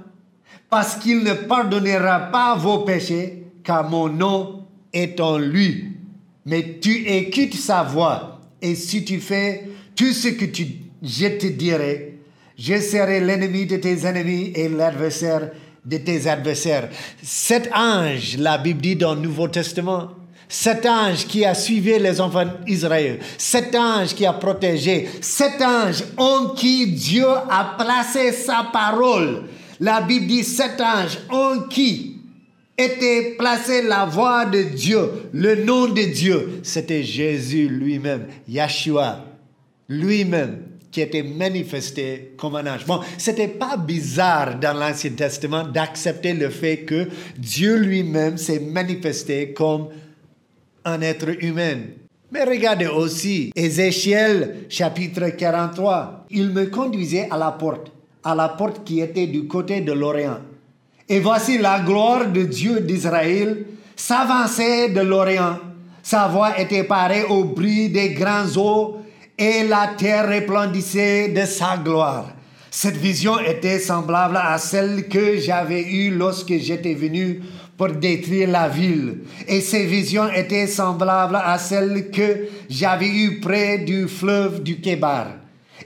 parce 0.69 0.95
qu'il 0.95 1.23
ne 1.23 1.33
pardonnera 1.33 2.31
pas 2.31 2.55
vos 2.55 2.79
péchés, 2.79 3.43
car 3.63 3.89
mon 3.89 4.07
nom 4.07 4.65
est 4.93 5.19
en 5.19 5.37
lui. 5.37 5.85
Mais 6.45 6.77
tu 6.79 7.07
écoutes 7.07 7.55
sa 7.55 7.83
voix, 7.83 8.41
et 8.61 8.75
si 8.75 9.03
tu 9.03 9.19
fais 9.19 9.67
tout 9.95 10.13
ce 10.13 10.29
que 10.29 10.45
tu, 10.45 10.67
je 11.01 11.27
te 11.27 11.47
dirai, 11.47 12.19
je 12.57 12.79
serai 12.79 13.19
l'ennemi 13.19 13.65
de 13.65 13.77
tes 13.77 14.05
ennemis 14.05 14.51
et 14.55 14.69
l'adversaire 14.69 15.51
de 15.89 15.97
tes 15.97 16.27
adversaires. 16.27 16.89
Cet 17.23 17.69
ange, 17.73 18.37
la 18.37 18.57
Bible 18.57 18.81
dit 18.81 18.95
dans 18.95 19.15
le 19.15 19.21
Nouveau 19.21 19.47
Testament, 19.47 20.09
cet 20.47 20.85
ange 20.85 21.25
qui 21.27 21.45
a 21.45 21.53
suivi 21.53 21.97
les 21.99 22.19
enfants 22.21 22.45
d'Israël, 22.65 23.19
cet 23.37 23.75
ange 23.75 24.15
qui 24.15 24.25
a 24.25 24.33
protégé, 24.33 25.07
cet 25.21 25.61
ange 25.61 26.03
en 26.17 26.49
qui 26.49 26.87
Dieu 26.87 27.27
a 27.27 27.75
placé 27.77 28.31
sa 28.31 28.67
parole. 28.71 29.43
La 29.79 30.01
Bible 30.01 30.27
dit 30.27 30.43
cet 30.43 30.81
ange 30.81 31.19
en 31.29 31.59
qui 31.69 32.17
était 32.77 33.35
placé 33.37 33.81
la 33.81 34.05
voix 34.05 34.45
de 34.45 34.63
Dieu, 34.63 35.29
le 35.33 35.63
nom 35.63 35.87
de 35.87 36.01
Dieu. 36.01 36.61
C'était 36.63 37.03
Jésus 37.03 37.67
lui-même, 37.67 38.25
Yeshua 38.47 39.25
lui-même 39.89 40.68
était 41.01 41.23
manifesté 41.23 42.33
comme 42.37 42.55
un 42.55 42.65
ange. 42.73 42.85
Bon, 42.85 42.99
c'était 43.17 43.47
pas 43.47 43.77
bizarre 43.77 44.59
dans 44.59 44.77
l'Ancien 44.77 45.11
Testament 45.11 45.63
d'accepter 45.63 46.33
le 46.33 46.49
fait 46.49 46.79
que 46.79 47.07
Dieu 47.37 47.77
lui-même 47.77 48.37
s'est 48.37 48.59
manifesté 48.59 49.53
comme 49.53 49.89
un 50.85 51.01
être 51.01 51.43
humain. 51.43 51.77
Mais 52.31 52.43
regardez 52.43 52.87
aussi 52.87 53.51
Ézéchiel 53.55 54.65
chapitre 54.69 55.29
43. 55.29 56.25
Il 56.29 56.49
me 56.49 56.65
conduisait 56.67 57.27
à 57.31 57.37
la 57.37 57.51
porte, 57.51 57.91
à 58.23 58.35
la 58.35 58.49
porte 58.49 58.83
qui 58.83 58.99
était 58.99 59.27
du 59.27 59.47
côté 59.47 59.81
de 59.81 59.91
l'Orient. 59.91 60.39
Et 61.07 61.19
voici 61.19 61.57
la 61.57 61.79
gloire 61.79 62.31
de 62.31 62.43
Dieu 62.43 62.81
d'Israël 62.81 63.65
s'avançait 63.95 64.89
de 64.89 65.01
l'Orient. 65.01 65.57
Sa 66.03 66.27
voix 66.27 66.59
était 66.59 66.83
parée 66.83 67.23
au 67.23 67.43
bruit 67.43 67.89
des 67.89 68.09
grands 68.09 68.47
eaux 68.57 68.97
et 69.39 69.63
la 69.63 69.93
terre 69.97 70.27
resplendissait 70.27 71.29
de 71.29 71.45
sa 71.45 71.77
gloire. 71.77 72.33
Cette 72.69 72.97
vision 72.97 73.39
était 73.39 73.79
semblable 73.79 74.37
à 74.37 74.57
celle 74.57 75.07
que 75.07 75.37
j'avais 75.37 75.81
eue 75.81 76.11
lorsque 76.11 76.55
j'étais 76.57 76.93
venu 76.93 77.41
pour 77.77 77.89
détruire 77.91 78.49
la 78.49 78.67
ville. 78.67 79.19
Et 79.47 79.61
ces 79.61 79.85
visions 79.85 80.29
étaient 80.29 80.67
semblables 80.67 81.39
à 81.41 81.57
celles 81.57 82.11
que 82.11 82.47
j'avais 82.69 83.07
eues 83.07 83.39
près 83.39 83.79
du 83.79 84.07
fleuve 84.07 84.61
du 84.61 84.81
Kébar. 84.81 85.38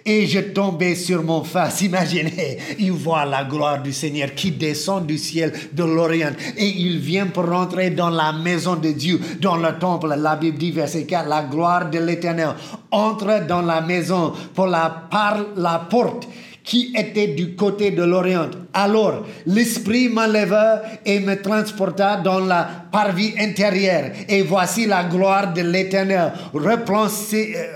Et 0.06 0.26
je 0.28 0.40
tombais 0.40 0.96
sur 0.96 1.24
mon 1.24 1.44
face. 1.44 1.82
Imaginez, 1.82 2.58
il 2.80 2.92
voit 2.92 3.26
la 3.26 3.44
gloire 3.44 3.82
du 3.82 3.94
Seigneur 3.94 4.34
qui 4.36 4.52
descend 4.52 5.06
du 5.06 5.18
ciel 5.18 5.54
de 5.72 5.84
l'Orient. 5.84 6.34
Et 6.58 6.68
il 6.68 7.00
vient 7.00 7.28
pour 7.28 7.48
rentrer 7.48 7.90
dans 7.90 8.10
la 8.10 8.34
maison 8.34 8.76
de 8.76 8.92
Dieu, 8.92 9.20
dans 9.40 9.58
le 9.58 9.78
temple. 9.80 10.14
La 10.18 10.36
Bible 10.36 10.58
dit, 10.58 10.72
verset 10.72 11.06
4, 11.06 11.28
la 11.28 11.44
gloire 11.44 11.90
de 11.90 12.00
l'Éternel 12.00 12.50
entre 12.92 13.46
dans 13.48 13.62
la 13.62 13.82
maison 13.82 14.34
pour 14.54 14.68
la, 14.68 14.90
par 15.10 15.38
la 15.56 15.80
porte 15.90 16.28
qui 16.64 16.94
était 16.96 17.28
du 17.28 17.56
côté 17.56 17.92
de 17.92 18.04
l'Orient. 18.04 18.50
Alors 18.74 19.26
l'Esprit 19.46 20.10
m'enleva 20.10 20.82
et 21.06 21.20
me 21.20 21.40
transporta 21.40 22.18
dans 22.18 22.40
la 22.40 22.68
parvis 22.92 23.34
intérieure. 23.40 24.12
Et 24.28 24.42
voici 24.42 24.86
la 24.86 25.04
gloire 25.04 25.54
de 25.54 25.62
l'Éternel 25.62 26.32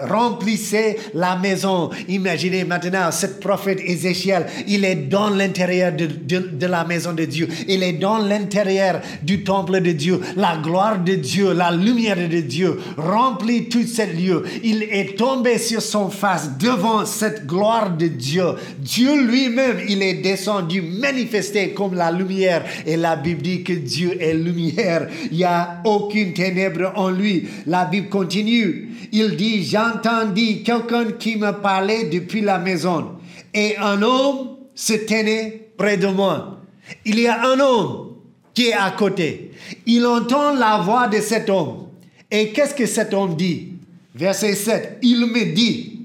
remplissait 0.07 0.97
la 1.13 1.35
maison. 1.35 1.89
Imaginez 2.07 2.63
maintenant, 2.63 3.11
ce 3.11 3.27
prophète 3.27 3.79
Ézéchiel, 3.83 4.45
il 4.67 4.85
est 4.85 4.95
dans 4.95 5.29
l'intérieur 5.29 5.91
de, 5.91 6.05
de, 6.05 6.67
la 6.67 6.83
maison 6.83 7.13
de 7.13 7.25
Dieu. 7.25 7.47
Il 7.67 7.83
est 7.83 7.93
dans 7.93 8.17
l'intérieur 8.17 9.01
du 9.23 9.43
temple 9.43 9.81
de 9.81 9.91
Dieu. 9.91 10.19
La 10.35 10.57
gloire 10.57 10.99
de 10.99 11.15
Dieu, 11.15 11.53
la 11.53 11.71
lumière 11.71 12.29
de 12.29 12.41
Dieu 12.41 12.79
remplit 12.97 13.69
tout 13.69 13.85
ce 13.85 14.03
lieu. 14.15 14.43
Il 14.63 14.83
est 14.83 15.17
tombé 15.17 15.57
sur 15.57 15.81
son 15.81 16.09
face 16.09 16.57
devant 16.57 17.05
cette 17.05 17.45
gloire 17.45 17.91
de 17.91 18.07
Dieu. 18.07 18.45
Dieu 18.79 19.23
lui-même, 19.25 19.79
il 19.87 20.01
est 20.03 20.15
descendu 20.15 20.81
manifesté 20.87 21.69
comme 21.69 21.93
la 21.93 22.11
lumière. 22.11 22.63
Et 22.85 22.97
la 22.97 23.15
Bible 23.15 23.41
dit 23.41 23.63
que 23.63 23.73
Dieu 23.73 24.21
est 24.21 24.33
lumière. 24.33 25.07
Il 25.31 25.37
n'y 25.37 25.43
a 25.43 25.81
aucune 25.83 26.33
ténèbre 26.33 26.93
en 26.95 27.09
lui. 27.09 27.47
La 27.65 27.85
Bible 27.85 28.09
continue. 28.09 28.89
Il 29.11 29.35
dit, 29.35 29.63
j'entendis 29.63 30.63
quelqu'un 30.63 31.11
qui 31.11 31.37
me 31.37 31.51
parlait 31.51 32.05
depuis 32.05 32.41
la 32.41 32.57
maison. 32.59 33.11
Et 33.53 33.77
un 33.77 34.01
homme 34.01 34.57
se 34.75 34.93
tenait 34.93 35.69
près 35.77 35.97
de 35.97 36.07
moi. 36.07 36.59
Il 37.05 37.19
y 37.19 37.27
a 37.27 37.47
un 37.47 37.59
homme 37.59 38.13
qui 38.53 38.67
est 38.67 38.73
à 38.73 38.91
côté. 38.91 39.51
Il 39.85 40.05
entend 40.05 40.55
la 40.55 40.77
voix 40.77 41.07
de 41.07 41.19
cet 41.19 41.49
homme. 41.49 41.87
Et 42.29 42.49
qu'est-ce 42.49 42.73
que 42.73 42.85
cet 42.85 43.13
homme 43.13 43.35
dit? 43.35 43.73
Verset 44.15 44.53
7. 44.53 44.97
Il 45.03 45.27
me 45.27 45.53
dit, 45.53 46.01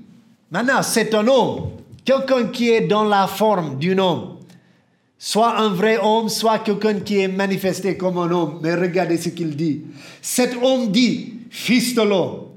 maintenant 0.51 0.83
c'est 0.83 1.15
un 1.15 1.27
homme, 1.27 1.71
quelqu'un 2.05 2.45
qui 2.45 2.71
est 2.71 2.83
dans 2.83 3.05
la 3.05 3.27
forme 3.27 3.79
d'un 3.79 3.99
homme 3.99 4.32
soit 5.25 5.57
un 5.61 5.69
vrai 5.69 5.99
homme, 6.03 6.29
soit 6.29 6.59
quelqu'un 6.59 6.95
qui 6.95 7.21
est 7.21 7.29
manifesté 7.29 7.97
comme 7.97 8.19
un 8.19 8.29
homme. 8.33 8.59
Mais 8.61 8.75
regardez 8.75 9.19
ce 9.19 9.29
qu'il 9.29 9.55
dit. 9.55 9.83
Cet 10.21 10.57
homme 10.61 10.91
dit, 10.91 11.35
Fils 11.49 11.95
de 11.95 12.03
l'homme, 12.03 12.49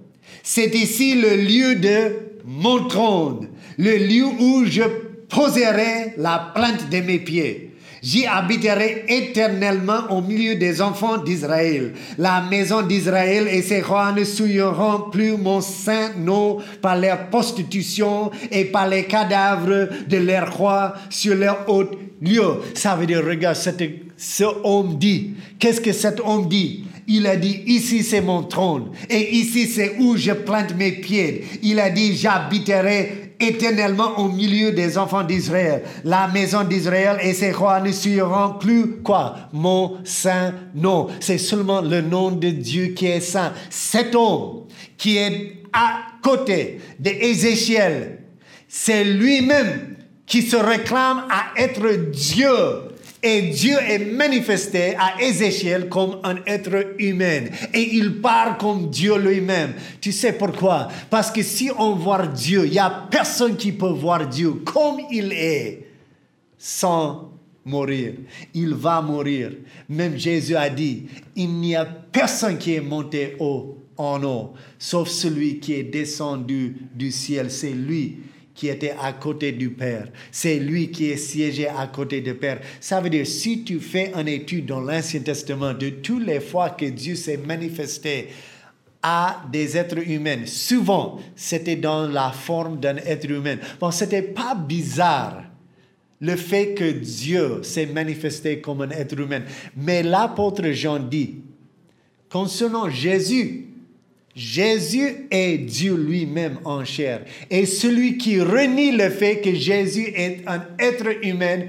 c'est 0.41 0.74
ici 0.74 1.13
le 1.13 1.36
lieu 1.36 1.75
de 1.75 2.15
mon 2.43 2.88
trône, 2.88 3.50
le 3.77 3.98
lieu 3.98 4.25
où 4.25 4.65
je 4.65 4.81
poserai 5.29 6.15
la 6.17 6.53
plante 6.55 6.89
de 6.89 7.01
mes 7.01 7.19
pieds. 7.19 7.75
J'y 8.05 8.27
habiterai 8.27 9.05
éternellement 9.07 10.12
au 10.12 10.21
milieu 10.21 10.53
des 10.53 10.79
enfants 10.79 11.17
d'Israël. 11.17 11.93
La 12.19 12.43
maison 12.43 12.83
d'Israël 12.83 13.47
et 13.47 13.63
ses 13.63 13.81
rois 13.81 14.12
ne 14.12 14.24
souilleront 14.24 15.09
plus 15.09 15.35
mon 15.35 15.59
saint 15.59 16.12
nom 16.15 16.59
par 16.83 16.97
leur 16.97 17.31
prostitution 17.31 18.29
et 18.51 18.65
par 18.65 18.88
les 18.88 19.05
cadavres 19.05 19.89
de 20.07 20.17
leurs 20.17 20.55
rois 20.55 20.93
sur 21.09 21.33
leur 21.33 21.67
haute 21.67 21.97
lieu. 22.21 22.62
Ça 22.75 22.95
veut 22.95 23.07
dire, 23.07 23.25
regarde, 23.25 23.57
ce 23.57 24.43
homme 24.63 25.00
dit, 25.00 25.31
qu'est-ce 25.57 25.81
que 25.81 25.91
cet 25.91 26.19
homme 26.19 26.47
dit? 26.47 26.85
Il 27.07 27.25
a 27.25 27.35
dit, 27.35 27.63
ici 27.65 28.03
c'est 28.03 28.21
mon 28.21 28.43
trône 28.43 28.91
et 29.09 29.35
ici 29.35 29.65
c'est 29.65 29.95
où 30.00 30.15
je 30.15 30.31
plante 30.31 30.75
mes 30.77 30.91
pieds. 30.91 31.43
Il 31.63 31.79
a 31.79 31.89
dit, 31.89 32.15
j'habiterai 32.15 33.25
éternellement 33.39 34.20
au 34.20 34.30
milieu 34.30 34.72
des 34.72 34.98
enfants 34.98 35.24
d'Israël. 35.24 35.84
La 36.04 36.27
maison 36.27 36.63
d'Israël 36.63 37.18
et 37.22 37.34
ses 37.34 37.51
rois 37.51 37.80
ne 37.82 37.92
suivront 37.92 38.56
plus 38.60 39.01
quoi? 39.01 39.36
Mon 39.54 39.98
saint 40.04 40.54
nom. 40.74 41.08
C'est 41.20 41.38
seulement 41.38 41.82
le 41.82 42.01
nom 42.01 42.32
de 42.32 42.50
Dieu 42.50 42.88
qui 42.88 43.08
est 43.08 43.20
saint. 43.20 43.54
Cet 43.70 44.15
homme 44.15 44.63
qui 44.98 45.18
est 45.18 45.63
à 45.74 45.98
côté 46.22 46.80
d'Ézéchiel, 47.00 48.20
c'est 48.68 49.04
lui-même 49.04 49.96
qui 50.25 50.42
se 50.42 50.56
réclame 50.56 51.25
à 51.30 51.62
être 51.62 52.10
Dieu 52.12 52.50
et 53.25 53.41
Dieu 53.41 53.75
est 53.89 53.98
manifesté 53.98 54.96
à 54.96 55.20
Ézéchiel 55.20 55.89
comme 55.89 56.20
un 56.24 56.36
être 56.46 56.94
humain. 57.00 57.46
Et 57.74 57.96
il 57.96 58.22
parle 58.22 58.55
comme 58.58 58.91
Dieu 58.91 59.17
lui-même. 59.17 59.74
Tu 60.00 60.12
sais 60.12 60.34
pourquoi? 60.34 60.89
Parce 61.10 61.32
que 61.32 61.41
si 61.41 61.72
on 61.75 61.96
voit 61.96 62.27
Dieu, 62.27 62.65
il 62.65 62.74
n'y 62.74 62.79
a 62.79 63.08
personne 63.10 63.58
qui 63.58 63.72
peut 63.72 63.89
voir 63.89 64.27
Dieu 64.27 64.51
comme 64.63 65.00
il 65.10 65.34
est 65.34 65.88
sans 66.55 67.32
mourir. 67.65 68.13
Il 68.53 68.75
va 68.75 69.01
mourir. 69.01 69.53
Même 69.89 70.20
Jésus 70.20 70.55
a 70.55 70.70
dit, 70.70 71.08
il 71.36 71.50
n'y 71.50 71.75
a 71.75 71.84
personne 71.84 72.60
qui 72.60 72.75
est 72.75 72.82
monté 72.82 73.38
haut 73.39 73.79
en 73.98 74.24
haut, 74.24 74.53
sauf 74.77 75.10
celui 75.10 75.60
qui 75.60 75.74
est 75.74 75.84
descendu 75.84 76.75
du 76.94 77.10
ciel. 77.10 77.50
C'est 77.50 77.72
lui 77.72 78.17
qui 78.55 78.69
était 78.69 78.95
à 79.00 79.12
côté 79.13 79.51
du 79.51 79.69
Père. 79.69 80.07
C'est 80.31 80.57
lui 80.57 80.89
qui 80.89 81.12
est 81.12 81.17
siégé 81.17 81.67
à 81.67 81.88
côté 81.88 82.21
du 82.21 82.33
Père. 82.33 82.62
Ça 82.79 83.01
veut 83.01 83.09
dire, 83.09 83.27
si 83.27 83.63
tu 83.63 83.79
fais 83.79 84.13
une 84.15 84.29
étude 84.29 84.65
dans 84.65 84.79
l'Ancien 84.79 85.19
Testament 85.19 85.74
de 85.74 85.89
toutes 85.89 86.25
les 86.25 86.39
fois 86.39 86.69
que 86.69 86.85
Dieu 86.85 87.15
s'est 87.15 87.38
manifesté 87.38 88.29
à 89.03 89.43
des 89.51 89.77
êtres 89.77 90.00
humains, 90.09 90.45
souvent 90.45 91.19
c'était 91.35 91.75
dans 91.75 92.07
la 92.07 92.31
forme 92.31 92.79
d'un 92.79 92.95
être 92.95 93.29
humain. 93.29 93.57
Bon, 93.79 93.91
c'était 93.91 94.21
pas 94.21 94.55
bizarre 94.55 95.43
le 96.21 96.38
fait 96.38 96.74
que 96.74 96.89
Dieu 96.91 97.62
s'est 97.62 97.85
manifesté 97.88 98.62
comme 98.62 98.81
un 98.81 98.89
être 98.89 99.19
humain. 99.19 99.41
Mais 99.75 100.01
l'apôtre 100.01 100.71
Jean 100.71 100.97
dit, 100.97 101.35
concernant 102.29 102.89
Jésus, 102.89 103.65
Jésus 104.36 105.27
est 105.32 105.58
Dieu 105.60 105.96
lui-même 105.96 106.60
en 106.65 106.84
chair. 106.84 107.24
Et 107.50 107.65
celui 107.65 108.18
qui 108.18 108.42
renie 108.42 108.92
le 108.92 109.10
fait 109.10 109.39
que 109.39 109.56
Jésus 109.56 110.12
est 110.13 110.42
un 110.46 110.62
être 110.77 111.25
humain, 111.25 111.63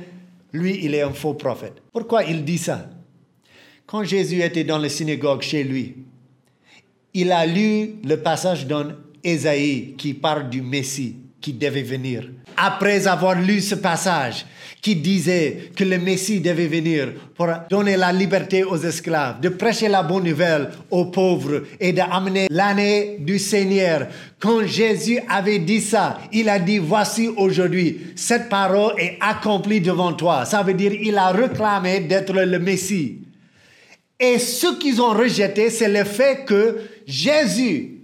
lui, 0.52 0.80
il 0.82 0.94
est 0.94 1.02
un 1.02 1.12
faux 1.12 1.34
prophète. 1.34 1.74
Pourquoi 1.92 2.24
il 2.24 2.44
dit 2.44 2.58
ça? 2.58 2.90
Quand 3.86 4.02
Jésus 4.02 4.42
était 4.42 4.64
dans 4.64 4.78
la 4.78 4.88
synagogue 4.88 5.42
chez 5.42 5.62
lui, 5.62 5.94
il 7.14 7.30
a 7.30 7.46
lu 7.46 7.94
le 8.04 8.16
passage 8.16 8.66
dans 8.66 8.92
Ésaïe 9.22 9.94
qui 9.96 10.12
parle 10.12 10.50
du 10.50 10.60
Messie 10.60 11.16
qui 11.40 11.52
devait 11.52 11.82
venir. 11.82 12.28
Après 12.56 13.06
avoir 13.06 13.40
lu 13.40 13.60
ce 13.60 13.76
passage, 13.76 14.44
qui 14.82 14.96
disait 14.96 15.70
que 15.74 15.84
le 15.84 15.98
Messie 15.98 16.40
devait 16.40 16.66
venir 16.66 17.12
pour 17.34 17.48
donner 17.68 17.96
la 17.96 18.12
liberté 18.12 18.62
aux 18.62 18.78
esclaves, 18.78 19.40
de 19.40 19.48
prêcher 19.48 19.88
la 19.88 20.02
bonne 20.02 20.24
nouvelle 20.24 20.70
aux 20.90 21.06
pauvres 21.06 21.62
et 21.80 21.92
d'amener 21.92 22.46
l'année 22.50 23.16
du 23.18 23.38
Seigneur. 23.38 24.06
Quand 24.38 24.64
Jésus 24.66 25.18
avait 25.28 25.58
dit 25.58 25.80
ça, 25.80 26.18
il 26.32 26.48
a 26.48 26.58
dit, 26.58 26.78
voici 26.78 27.28
aujourd'hui, 27.36 28.12
cette 28.14 28.48
parole 28.48 28.94
est 28.98 29.18
accomplie 29.20 29.80
devant 29.80 30.12
toi. 30.12 30.44
Ça 30.44 30.62
veut 30.62 30.74
dire, 30.74 30.92
il 30.92 31.16
a 31.18 31.28
réclamé 31.28 32.00
d'être 32.00 32.32
le 32.32 32.58
Messie. 32.58 33.18
Et 34.18 34.38
ce 34.38 34.78
qu'ils 34.78 35.00
ont 35.02 35.10
rejeté, 35.12 35.68
c'est 35.68 35.88
le 35.88 36.04
fait 36.04 36.44
que 36.46 36.78
Jésus 37.06 38.02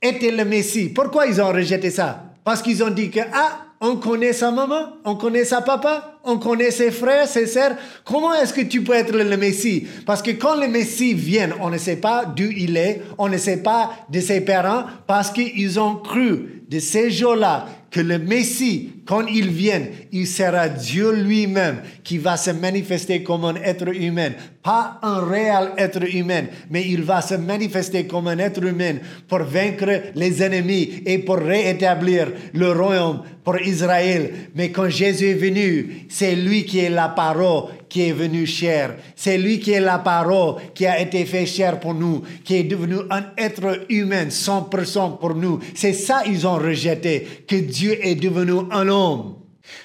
était 0.00 0.30
le 0.30 0.44
Messie. 0.44 0.88
Pourquoi 0.88 1.26
ils 1.26 1.40
ont 1.40 1.52
rejeté 1.52 1.90
ça? 1.90 2.24
Parce 2.44 2.62
qu'ils 2.62 2.82
ont 2.82 2.90
dit 2.90 3.10
que, 3.10 3.20
ah, 3.34 3.65
on 3.80 3.96
connaît 3.96 4.32
sa 4.32 4.50
maman, 4.50 4.94
on 5.04 5.16
connaît 5.16 5.44
sa 5.44 5.60
papa, 5.60 6.18
on 6.24 6.38
connaît 6.38 6.70
ses 6.70 6.90
frères, 6.90 7.28
ses 7.28 7.46
sœurs. 7.46 7.76
Comment 8.04 8.34
est-ce 8.34 8.52
que 8.52 8.62
tu 8.62 8.82
peux 8.82 8.94
être 8.94 9.12
le 9.16 9.36
Messie? 9.36 9.86
Parce 10.06 10.22
que 10.22 10.30
quand 10.30 10.56
le 10.56 10.68
Messie 10.68 11.14
vient, 11.14 11.50
on 11.60 11.70
ne 11.70 11.78
sait 11.78 11.96
pas 11.96 12.24
d'où 12.24 12.50
il 12.56 12.76
est, 12.76 13.02
on 13.18 13.28
ne 13.28 13.36
sait 13.36 13.62
pas 13.62 13.92
de 14.10 14.20
ses 14.20 14.40
parents, 14.40 14.84
parce 15.06 15.30
qu'ils 15.30 15.78
ont 15.78 15.96
cru 15.96 16.62
de 16.68 16.78
ces 16.78 17.10
jours-là 17.10 17.66
que 17.90 18.00
le 18.00 18.18
Messie, 18.18 18.90
quand 19.06 19.26
il 19.26 19.48
vient, 19.50 19.82
il 20.12 20.26
sera 20.26 20.68
Dieu 20.68 21.12
lui-même 21.12 21.82
qui 22.02 22.18
va 22.18 22.36
se 22.36 22.50
manifester 22.50 23.22
comme 23.22 23.44
un 23.44 23.54
être 23.56 23.88
humain, 23.88 24.32
pas 24.66 24.98
un 25.00 25.20
réel 25.24 25.70
être 25.78 26.02
humain, 26.12 26.46
mais 26.70 26.84
il 26.88 27.02
va 27.04 27.20
se 27.20 27.36
manifester 27.36 28.04
comme 28.08 28.26
un 28.26 28.38
être 28.40 28.64
humain 28.64 28.96
pour 29.28 29.44
vaincre 29.44 30.02
les 30.16 30.42
ennemis 30.42 31.04
et 31.06 31.18
pour 31.18 31.36
réétablir 31.36 32.32
le 32.52 32.72
royaume 32.72 33.22
pour 33.44 33.60
Israël. 33.60 34.32
Mais 34.56 34.72
quand 34.72 34.88
Jésus 34.88 35.28
est 35.28 35.34
venu, 35.34 36.06
c'est 36.08 36.34
lui 36.34 36.64
qui 36.64 36.80
est 36.80 36.90
la 36.90 37.10
parole 37.10 37.66
qui 37.88 38.08
est 38.08 38.12
venu 38.12 38.44
cher. 38.44 38.96
C'est 39.14 39.38
lui 39.38 39.60
qui 39.60 39.70
est 39.70 39.78
la 39.78 40.00
parole 40.00 40.56
qui 40.74 40.84
a 40.84 41.00
été 41.00 41.24
fait 41.26 41.46
cher 41.46 41.78
pour 41.78 41.94
nous, 41.94 42.24
qui 42.42 42.56
est 42.56 42.64
devenu 42.64 42.96
un 43.08 43.26
être 43.38 43.86
humain 43.88 44.26
100% 44.26 45.20
pour 45.20 45.36
nous. 45.36 45.60
C'est 45.76 45.92
ça 45.92 46.24
ils 46.26 46.44
ont 46.44 46.56
rejeté, 46.56 47.44
que 47.46 47.54
Dieu 47.54 48.04
est 48.04 48.16
devenu 48.16 48.62
un 48.72 48.88
homme. 48.88 49.36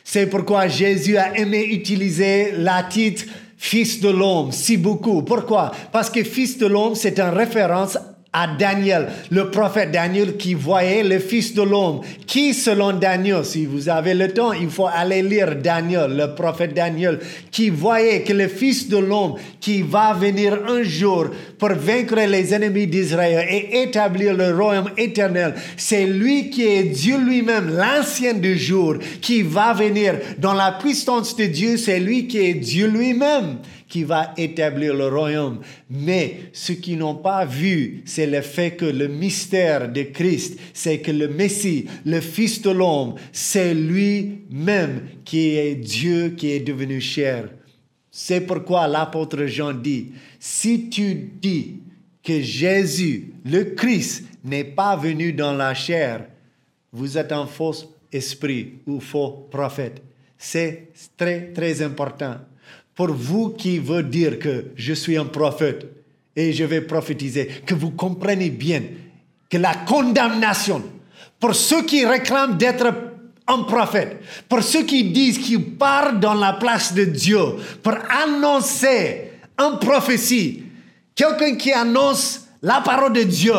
C'est 0.04 0.28
pourquoi 0.28 0.68
Jésus 0.68 1.18
a 1.18 1.38
aimé 1.38 1.64
utiliser 1.66 2.54
la 2.58 2.84
titre 2.84 3.26
Fils 3.64 4.00
de 4.02 4.10
l'homme 4.10 4.52
si 4.52 4.76
beaucoup. 4.76 5.22
Pourquoi? 5.22 5.72
Parce 5.92 6.10
que 6.10 6.24
Fils 6.24 6.58
de 6.58 6.66
l'homme, 6.66 6.96
c'est 6.96 7.20
une 7.20 7.30
référence 7.30 7.96
à 8.34 8.48
Daniel, 8.48 9.10
le 9.30 9.52
prophète 9.52 9.92
Daniel 9.92 10.38
qui 10.38 10.54
voyait 10.54 11.04
le 11.04 11.20
Fils 11.20 11.54
de 11.54 11.64
l'homme, 11.64 12.00
qui 12.26 12.54
selon 12.54 12.94
Daniel, 12.94 13.44
si 13.44 13.66
vous 13.66 13.90
avez 13.90 14.14
le 14.14 14.30
temps, 14.30 14.54
il 14.54 14.70
faut 14.70 14.88
aller 14.88 15.22
lire 15.22 15.58
Daniel, 15.58 16.16
le 16.16 16.34
prophète 16.34 16.74
Daniel, 16.74 17.20
qui 17.52 17.70
voyait 17.70 18.22
que 18.22 18.32
le 18.32 18.48
Fils 18.48 18.88
de 18.88 18.98
l'homme 18.98 19.36
qui 19.60 19.82
va 19.82 20.14
venir 20.14 20.58
un 20.66 20.82
jour 20.82 21.28
pour 21.60 21.74
vaincre 21.74 22.16
les 22.16 22.54
ennemis 22.54 22.88
d'Israël 22.88 23.46
et 23.50 23.82
établir 23.84 24.34
le 24.34 24.56
royaume 24.56 24.92
éternel, 24.98 25.54
c'est 25.76 26.06
lui 26.06 26.50
qui 26.50 26.64
est 26.64 26.84
Dieu 26.84 27.18
lui-même, 27.18 27.76
l'ancien 27.76 28.34
du 28.34 28.58
jour, 28.58 28.96
qui 29.22 29.42
va 29.42 29.74
venir 29.74 30.16
dans 30.38 30.54
la 30.54 30.72
puissance 30.72 31.36
de 31.36 31.48
Dieu, 31.48 31.76
c'est 31.76 32.00
lui 32.00 32.28
qui 32.28 32.38
est 32.38 32.54
Dieu 32.54 32.88
lui-même 32.88 33.58
qui 33.92 34.06
va 34.06 34.34
établir 34.38 34.96
le 34.96 35.10
royaume. 35.10 35.60
Mais 35.90 36.44
ce 36.54 36.72
qu'ils 36.72 36.98
n'ont 36.98 37.16
pas 37.16 37.44
vu, 37.44 38.02
c'est 38.06 38.26
le 38.26 38.40
fait 38.40 38.78
que 38.78 38.86
le 38.86 39.10
mystère 39.10 39.92
de 39.92 40.04
Christ, 40.04 40.58
c'est 40.74 41.00
que 41.00 41.12
le 41.12 41.28
Messie, 41.28 41.88
le 42.06 42.22
Fils 42.22 42.62
de 42.62 42.70
l'homme, 42.70 43.16
c'est 43.34 43.74
lui-même 43.74 45.02
qui 45.26 45.58
est 45.58 45.76
Dieu 45.76 46.30
qui 46.38 46.52
est 46.52 46.62
devenu 46.62 47.02
cher. 47.02 47.50
C'est 48.10 48.40
pourquoi 48.42 48.88
l'apôtre 48.88 49.46
Jean 49.46 49.74
dit, 49.74 50.14
si 50.40 50.90
tu 50.90 51.30
dis 51.42 51.82
que 52.24 52.40
Jésus, 52.40 53.34
le 53.44 53.76
Christ, 53.76 54.24
n'est 54.46 54.64
pas 54.64 54.96
venu 54.96 55.34
dans 55.34 55.54
la 55.54 55.74
chair, 55.74 56.28
vous 56.94 57.18
êtes 57.18 57.34
un 57.34 57.46
faux 57.46 57.94
esprit 58.10 58.76
ou 58.88 59.02
faux 59.02 59.50
prophète. 59.52 60.02
C'est 60.38 60.88
très, 61.18 61.52
très 61.52 61.82
important 61.82 62.38
pour 62.96 63.12
vous 63.12 63.50
qui 63.50 63.80
veut 63.80 64.04
dire 64.04 64.40
que 64.40 64.66
je 64.76 64.94
suis 64.94 65.18
un 65.18 65.26
prophète 65.26 65.86
et 66.36 66.54
je 66.54 66.64
vais 66.64 66.82
prophétiser, 66.82 67.48
que 67.66 67.74
vous 67.74 67.92
comprenez 67.92 68.50
bien 68.50 68.84
que 69.50 69.58
la 69.58 69.76
condamnation 69.76 70.82
pour 71.40 71.56
ceux 71.56 71.84
qui 71.84 72.06
réclament 72.06 72.58
d'être 72.58 72.94
un 73.48 73.64
prophète, 73.64 74.22
pour 74.48 74.62
ceux 74.64 74.84
qui 74.84 75.06
disent 75.12 75.40
qu'ils 75.40 75.76
parlent 75.76 76.20
dans 76.20 76.36
la 76.36 76.54
place 76.54 76.94
de 76.94 77.04
Dieu, 77.04 77.42
pour 77.82 77.96
annoncer 78.24 79.32
une 79.60 79.80
prophétie, 79.80 80.64
quelqu'un 81.16 81.56
qui 81.56 81.72
annonce 81.74 82.48
la 82.62 82.82
parole 82.82 83.14
de 83.14 83.24
Dieu, 83.24 83.54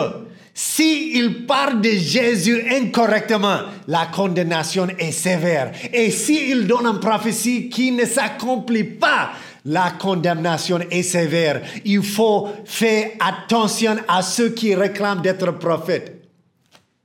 s'il 0.55 1.17
il 1.17 1.47
parle 1.47 1.81
de 1.81 1.91
Jésus 1.91 2.63
incorrectement, 2.71 3.61
la 3.89 4.07
condamnation 4.07 4.89
est 4.99 5.13
sévère. 5.13 5.73
Et 5.93 6.11
s'il 6.11 6.67
donne 6.67 6.87
une 6.87 7.01
prophétie 7.01 7.71
qui 7.71 7.91
ne 7.91 8.05
s'accomplit 8.05 8.85
pas, 8.85 9.31
la 9.65 9.93
condamnation 9.93 10.81
est 10.91 11.03
sévère. 11.03 11.63
Il 11.85 12.03
faut 12.03 12.49
faire 12.67 13.13
attention 13.21 13.97
à 14.09 14.21
ceux 14.21 14.51
qui 14.51 14.75
réclament 14.75 15.23
d'être 15.23 15.53
prophètes. 15.53 16.23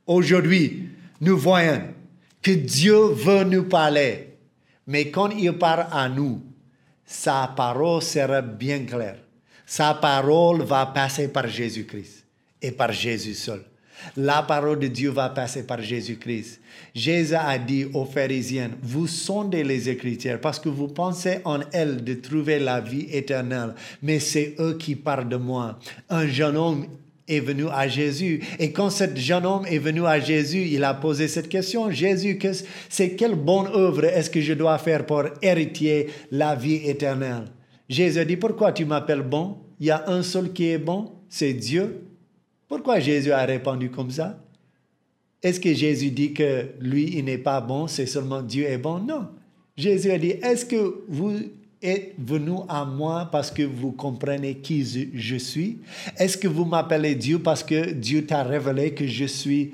Aujourd'hui, 0.05 0.89
nous 1.21 1.37
voyons 1.37 1.81
que 2.41 2.51
Dieu 2.51 2.97
veut 3.13 3.43
nous 3.45 3.63
parler. 3.63 4.37
Mais 4.87 5.09
quand 5.09 5.29
il 5.29 5.53
parle 5.53 5.87
à 5.91 6.09
nous, 6.09 6.41
sa 7.05 7.53
parole 7.55 8.01
sera 8.01 8.41
bien 8.41 8.79
claire. 8.79 9.19
Sa 9.65 9.93
parole 9.93 10.63
va 10.63 10.85
passer 10.87 11.27
par 11.29 11.47
Jésus-Christ 11.47 12.26
et 12.61 12.71
par 12.71 12.91
Jésus 12.91 13.33
seul. 13.33 13.61
La 14.15 14.43
parole 14.43 14.79
de 14.79 14.87
Dieu 14.87 15.09
va 15.09 15.29
passer 15.29 15.65
par 15.65 15.81
Jésus-Christ. 15.81 16.61
Jésus 16.93 17.33
a 17.33 17.57
dit 17.57 17.85
aux 17.93 18.05
pharisiens, 18.05 18.69
vous 18.81 19.07
sondez 19.07 19.63
les 19.63 19.89
Écritures 19.89 20.39
parce 20.39 20.59
que 20.59 20.69
vous 20.69 20.87
pensez 20.87 21.39
en 21.45 21.59
elles 21.71 22.03
de 22.03 22.13
trouver 22.13 22.59
la 22.59 22.79
vie 22.79 23.07
éternelle, 23.11 23.73
mais 24.01 24.19
c'est 24.19 24.55
eux 24.59 24.77
qui 24.77 24.95
parlent 24.95 25.29
de 25.29 25.35
moi. 25.35 25.79
Un 26.09 26.27
jeune 26.27 26.57
homme 26.57 26.85
est 27.27 27.39
venu 27.39 27.65
à 27.69 27.87
Jésus. 27.87 28.41
Et 28.59 28.71
quand 28.71 28.89
ce 28.89 29.03
jeune 29.15 29.45
homme 29.45 29.65
est 29.65 29.79
venu 29.79 30.05
à 30.05 30.19
Jésus, 30.19 30.67
il 30.71 30.83
a 30.83 30.93
posé 30.93 31.27
cette 31.27 31.49
question, 31.49 31.91
Jésus, 31.91 32.39
c'est 32.89 33.15
quelle 33.15 33.35
bonne 33.35 33.67
œuvre 33.73 34.05
est-ce 34.05 34.29
que 34.29 34.41
je 34.41 34.53
dois 34.53 34.77
faire 34.77 35.05
pour 35.05 35.23
hériter 35.41 36.07
la 36.31 36.55
vie 36.55 36.87
éternelle? 36.87 37.45
Jésus 37.89 38.25
dit, 38.25 38.37
pourquoi 38.37 38.71
tu 38.71 38.85
m'appelles 38.85 39.23
bon? 39.23 39.57
Il 39.79 39.87
y 39.87 39.91
a 39.91 40.05
un 40.07 40.23
seul 40.23 40.53
qui 40.53 40.69
est 40.69 40.77
bon, 40.77 41.11
c'est 41.29 41.53
Dieu. 41.53 42.06
Pourquoi 42.67 42.99
Jésus 42.99 43.31
a 43.31 43.45
répondu 43.45 43.89
comme 43.89 44.11
ça? 44.11 44.37
Est-ce 45.41 45.59
que 45.59 45.73
Jésus 45.73 46.11
dit 46.11 46.33
que 46.33 46.67
lui, 46.79 47.17
il 47.17 47.25
n'est 47.25 47.37
pas 47.37 47.61
bon, 47.61 47.87
c'est 47.87 48.05
seulement 48.05 48.41
Dieu 48.41 48.65
est 48.65 48.77
bon? 48.77 48.99
Non. 48.99 49.27
Jésus 49.75 50.11
a 50.11 50.17
dit, 50.17 50.31
est-ce 50.31 50.65
que 50.65 51.03
vous 51.07 51.37
êtes 51.81 52.15
venu 52.17 52.57
à 52.67 52.85
moi 52.85 53.29
parce 53.31 53.51
que 53.51 53.61
vous 53.61 53.91
comprenez 53.91 54.55
qui 54.55 54.83
je 55.13 55.35
suis? 55.37 55.77
Est-ce 56.17 56.37
que 56.37 56.47
vous 56.47 56.65
m'appelez 56.65 57.15
Dieu 57.15 57.39
parce 57.39 57.63
que 57.63 57.91
Dieu 57.91 58.25
t'a 58.25 58.43
révélé 58.43 58.93
que 58.93 59.05
je 59.05 59.25
suis 59.25 59.73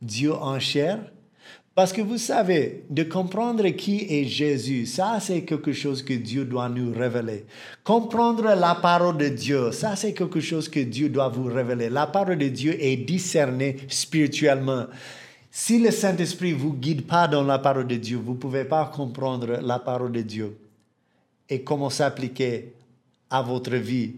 Dieu 0.00 0.32
en 0.32 0.58
chair? 0.60 1.00
Parce 1.80 1.94
que 1.94 2.02
vous 2.02 2.18
savez, 2.18 2.84
de 2.90 3.04
comprendre 3.04 3.66
qui 3.70 4.04
est 4.10 4.26
Jésus, 4.26 4.84
ça 4.84 5.16
c'est 5.18 5.44
quelque 5.44 5.72
chose 5.72 6.02
que 6.02 6.12
Dieu 6.12 6.44
doit 6.44 6.68
nous 6.68 6.92
révéler. 6.92 7.46
Comprendre 7.84 8.54
la 8.54 8.74
parole 8.74 9.16
de 9.16 9.28
Dieu, 9.28 9.72
ça 9.72 9.96
c'est 9.96 10.12
quelque 10.12 10.40
chose 10.40 10.68
que 10.68 10.80
Dieu 10.80 11.08
doit 11.08 11.30
vous 11.30 11.44
révéler. 11.44 11.88
La 11.88 12.06
parole 12.06 12.36
de 12.36 12.48
Dieu 12.48 12.76
est 12.78 12.98
discernée 12.98 13.78
spirituellement. 13.88 14.88
Si 15.50 15.78
le 15.78 15.90
Saint-Esprit 15.90 16.52
vous 16.52 16.74
guide 16.74 17.06
pas 17.06 17.26
dans 17.26 17.44
la 17.44 17.58
parole 17.58 17.86
de 17.86 17.96
Dieu, 17.96 18.18
vous 18.22 18.34
pouvez 18.34 18.64
pas 18.64 18.84
comprendre 18.94 19.60
la 19.62 19.78
parole 19.78 20.12
de 20.12 20.20
Dieu 20.20 20.58
et 21.48 21.62
comment 21.62 21.88
s'appliquer 21.88 22.74
à 23.30 23.40
votre 23.40 23.76
vie. 23.76 24.16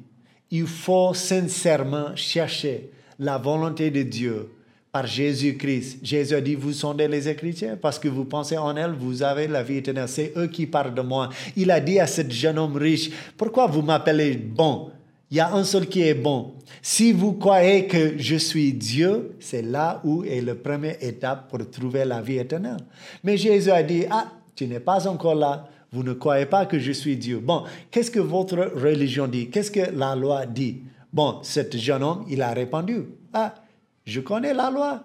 Il 0.51 0.67
faut 0.67 1.15
sincèrement 1.15 2.17
chercher 2.17 2.91
la 3.21 3.39
volonté 3.39 3.93
de 3.93 4.03
Dieu 4.03 4.51
par 4.93 5.07
Jésus-Christ. 5.07 6.01
Jésus 6.03 6.35
a 6.35 6.41
dit, 6.43 6.55
vous 6.55 6.75
sondez 6.75 7.09
les 7.09 7.27
Écritures 7.27 7.79
parce 7.81 7.99
que 7.99 8.09
vous 8.09 8.27
pensez 8.27 8.59
en 8.59 8.77
elles, 8.77 8.93
vous 8.93 9.23
avez 9.23 9.49
la 9.49 9.63
vie 9.63 9.79
éternelle. 9.79 10.07
C'est 10.07 10.35
eux 10.37 10.49
qui 10.49 10.67
parlent 10.67 10.95
de 10.95 11.01
moi. 11.01 11.31
Il 11.57 11.71
a 11.71 11.81
dit 11.81 11.99
à 11.99 12.07
ce 12.07 12.21
jeune 12.29 12.59
homme 12.59 12.77
riche, 12.77 13.11
pourquoi 13.39 13.67
vous 13.67 13.81
m'appelez 13.81 14.37
bon? 14.37 14.91
Il 15.31 15.39
y 15.39 15.41
a 15.41 15.51
un 15.55 15.65
seul 15.65 15.87
qui 15.87 16.03
est 16.03 16.13
bon. 16.13 16.53
Si 16.83 17.11
vous 17.11 17.33
croyez 17.33 17.87
que 17.87 18.19
je 18.19 18.37
suis 18.37 18.75
Dieu, 18.75 19.35
c'est 19.41 19.63
là 19.63 20.03
où 20.05 20.25
est 20.25 20.43
la 20.43 20.55
première 20.55 21.03
étape 21.03 21.49
pour 21.49 21.71
trouver 21.71 22.05
la 22.05 22.21
vie 22.21 22.37
éternelle. 22.37 22.77
Mais 23.25 23.39
Jésus 23.39 23.71
a 23.71 23.83
dit, 23.83 24.05
ah, 24.11 24.31
tu 24.55 24.67
n'es 24.67 24.81
pas 24.81 25.09
encore 25.09 25.35
là. 25.35 25.71
Vous 25.91 26.03
ne 26.03 26.13
croyez 26.13 26.45
pas 26.45 26.67
que 26.67 26.79
je 26.79 26.93
suis 26.93 27.17
Dieu. 27.17 27.39
Bon, 27.39 27.63
qu'est-ce 27.91 28.11
que 28.11 28.21
votre 28.21 28.73
religion 28.79 29.27
dit? 29.27 29.49
Qu'est-ce 29.49 29.71
que 29.71 29.91
la 29.97 30.15
loi 30.15 30.45
dit? 30.45 30.83
Bon, 31.11 31.39
cet 31.43 31.79
jeune 31.79 32.03
homme, 32.03 32.27
il 32.29 32.43
a 32.43 32.53
répondu, 32.53 33.05
ah, 33.33 33.55
je 34.05 34.21
connais 34.21 34.55
la 34.55 34.71
loi. 34.71 35.05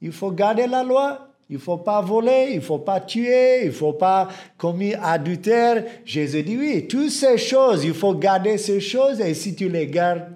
Il 0.00 0.12
faut 0.12 0.30
garder 0.30 0.66
la 0.66 0.82
loi. 0.82 1.28
Il 1.50 1.58
faut 1.58 1.78
pas 1.78 2.02
voler, 2.02 2.50
il 2.52 2.60
faut 2.60 2.78
pas 2.78 3.00
tuer, 3.00 3.64
il 3.64 3.72
faut 3.72 3.94
pas 3.94 4.28
commettre 4.58 5.02
adultère. 5.02 5.82
Jésus 6.04 6.42
dit 6.42 6.58
oui, 6.58 6.86
toutes 6.86 7.10
ces 7.10 7.38
choses, 7.38 7.84
il 7.84 7.94
faut 7.94 8.14
garder 8.14 8.58
ces 8.58 8.80
choses 8.80 9.18
et 9.20 9.32
si 9.32 9.54
tu 9.54 9.68
les 9.68 9.86
gardes, 9.86 10.26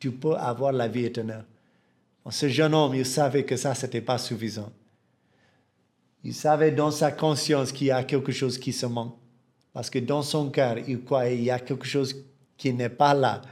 tu 0.00 0.10
peux 0.10 0.34
avoir 0.34 0.72
la 0.72 0.88
vie 0.88 1.04
éternelle. 1.04 1.44
ce 2.30 2.48
jeune 2.48 2.74
homme, 2.74 2.96
il 2.96 3.06
savait 3.06 3.44
que 3.44 3.56
ça, 3.56 3.74
ce 3.74 3.86
n'était 3.86 4.00
pas 4.00 4.18
suffisant. 4.18 4.72
Il 6.24 6.34
savait 6.34 6.72
dans 6.72 6.90
sa 6.90 7.12
conscience 7.12 7.70
qu'il 7.70 7.86
y 7.86 7.92
a 7.92 8.02
quelque 8.02 8.32
chose 8.32 8.58
qui 8.58 8.72
se 8.72 8.86
manque. 8.86 9.14
Parce 9.72 9.88
que 9.88 10.00
dans 10.00 10.22
son 10.22 10.50
cœur, 10.50 10.78
il 10.88 11.00
croyait 11.04 11.36
qu'il 11.36 11.44
y 11.44 11.50
a 11.52 11.60
quelque 11.60 11.86
chose 11.86 12.24
qui 12.56 12.72
n'est 12.72 12.88
pas 12.88 13.14
là. 13.14 13.42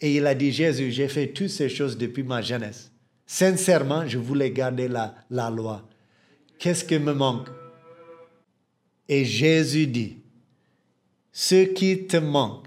Et 0.00 0.16
il 0.16 0.26
a 0.26 0.34
dit, 0.34 0.52
Jésus, 0.52 0.90
j'ai 0.90 1.08
fait 1.08 1.28
toutes 1.28 1.48
ces 1.48 1.70
choses 1.70 1.96
depuis 1.96 2.22
ma 2.22 2.42
jeunesse. 2.42 2.90
Sincèrement, 3.30 4.06
je 4.06 4.16
voulais 4.16 4.50
garder 4.50 4.88
la, 4.88 5.14
la 5.30 5.50
loi. 5.50 5.82
Qu'est-ce 6.58 6.82
qui 6.82 6.98
me 6.98 7.12
manque? 7.12 7.48
Et 9.06 9.26
Jésus 9.26 9.86
dit, 9.86 10.16
ce 11.30 11.66
qui 11.66 12.06
te 12.06 12.16
manque, 12.16 12.64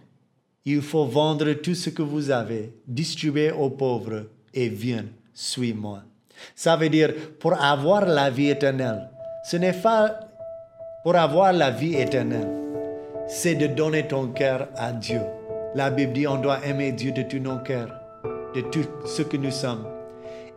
il 0.63 0.83
faut 0.83 1.05
vendre 1.05 1.51
tout 1.53 1.73
ce 1.73 1.89
que 1.89 2.03
vous 2.03 2.29
avez, 2.29 2.75
distribuer 2.87 3.51
aux 3.51 3.71
pauvres 3.71 4.27
et 4.53 4.69
viens, 4.69 5.05
suis-moi. 5.33 6.03
Ça 6.55 6.77
veut 6.77 6.89
dire, 6.89 7.11
pour 7.39 7.59
avoir 7.59 8.05
la 8.05 8.29
vie 8.29 8.49
éternelle, 8.49 9.09
ce 9.49 9.57
n'est 9.57 9.73
pas 9.73 10.19
pour 11.03 11.15
avoir 11.15 11.53
la 11.53 11.71
vie 11.71 11.95
éternelle, 11.95 12.47
c'est 13.27 13.55
de 13.55 13.65
donner 13.65 14.07
ton 14.07 14.27
cœur 14.27 14.69
à 14.75 14.91
Dieu. 14.91 15.21
La 15.73 15.89
Bible 15.89 16.13
dit, 16.13 16.27
on 16.27 16.39
doit 16.39 16.63
aimer 16.63 16.91
Dieu 16.91 17.11
de 17.11 17.23
tout 17.23 17.39
nos 17.39 17.57
cœurs, 17.57 17.99
de 18.53 18.61
tout 18.61 18.85
ce 19.07 19.23
que 19.23 19.37
nous 19.37 19.49
sommes. 19.49 19.90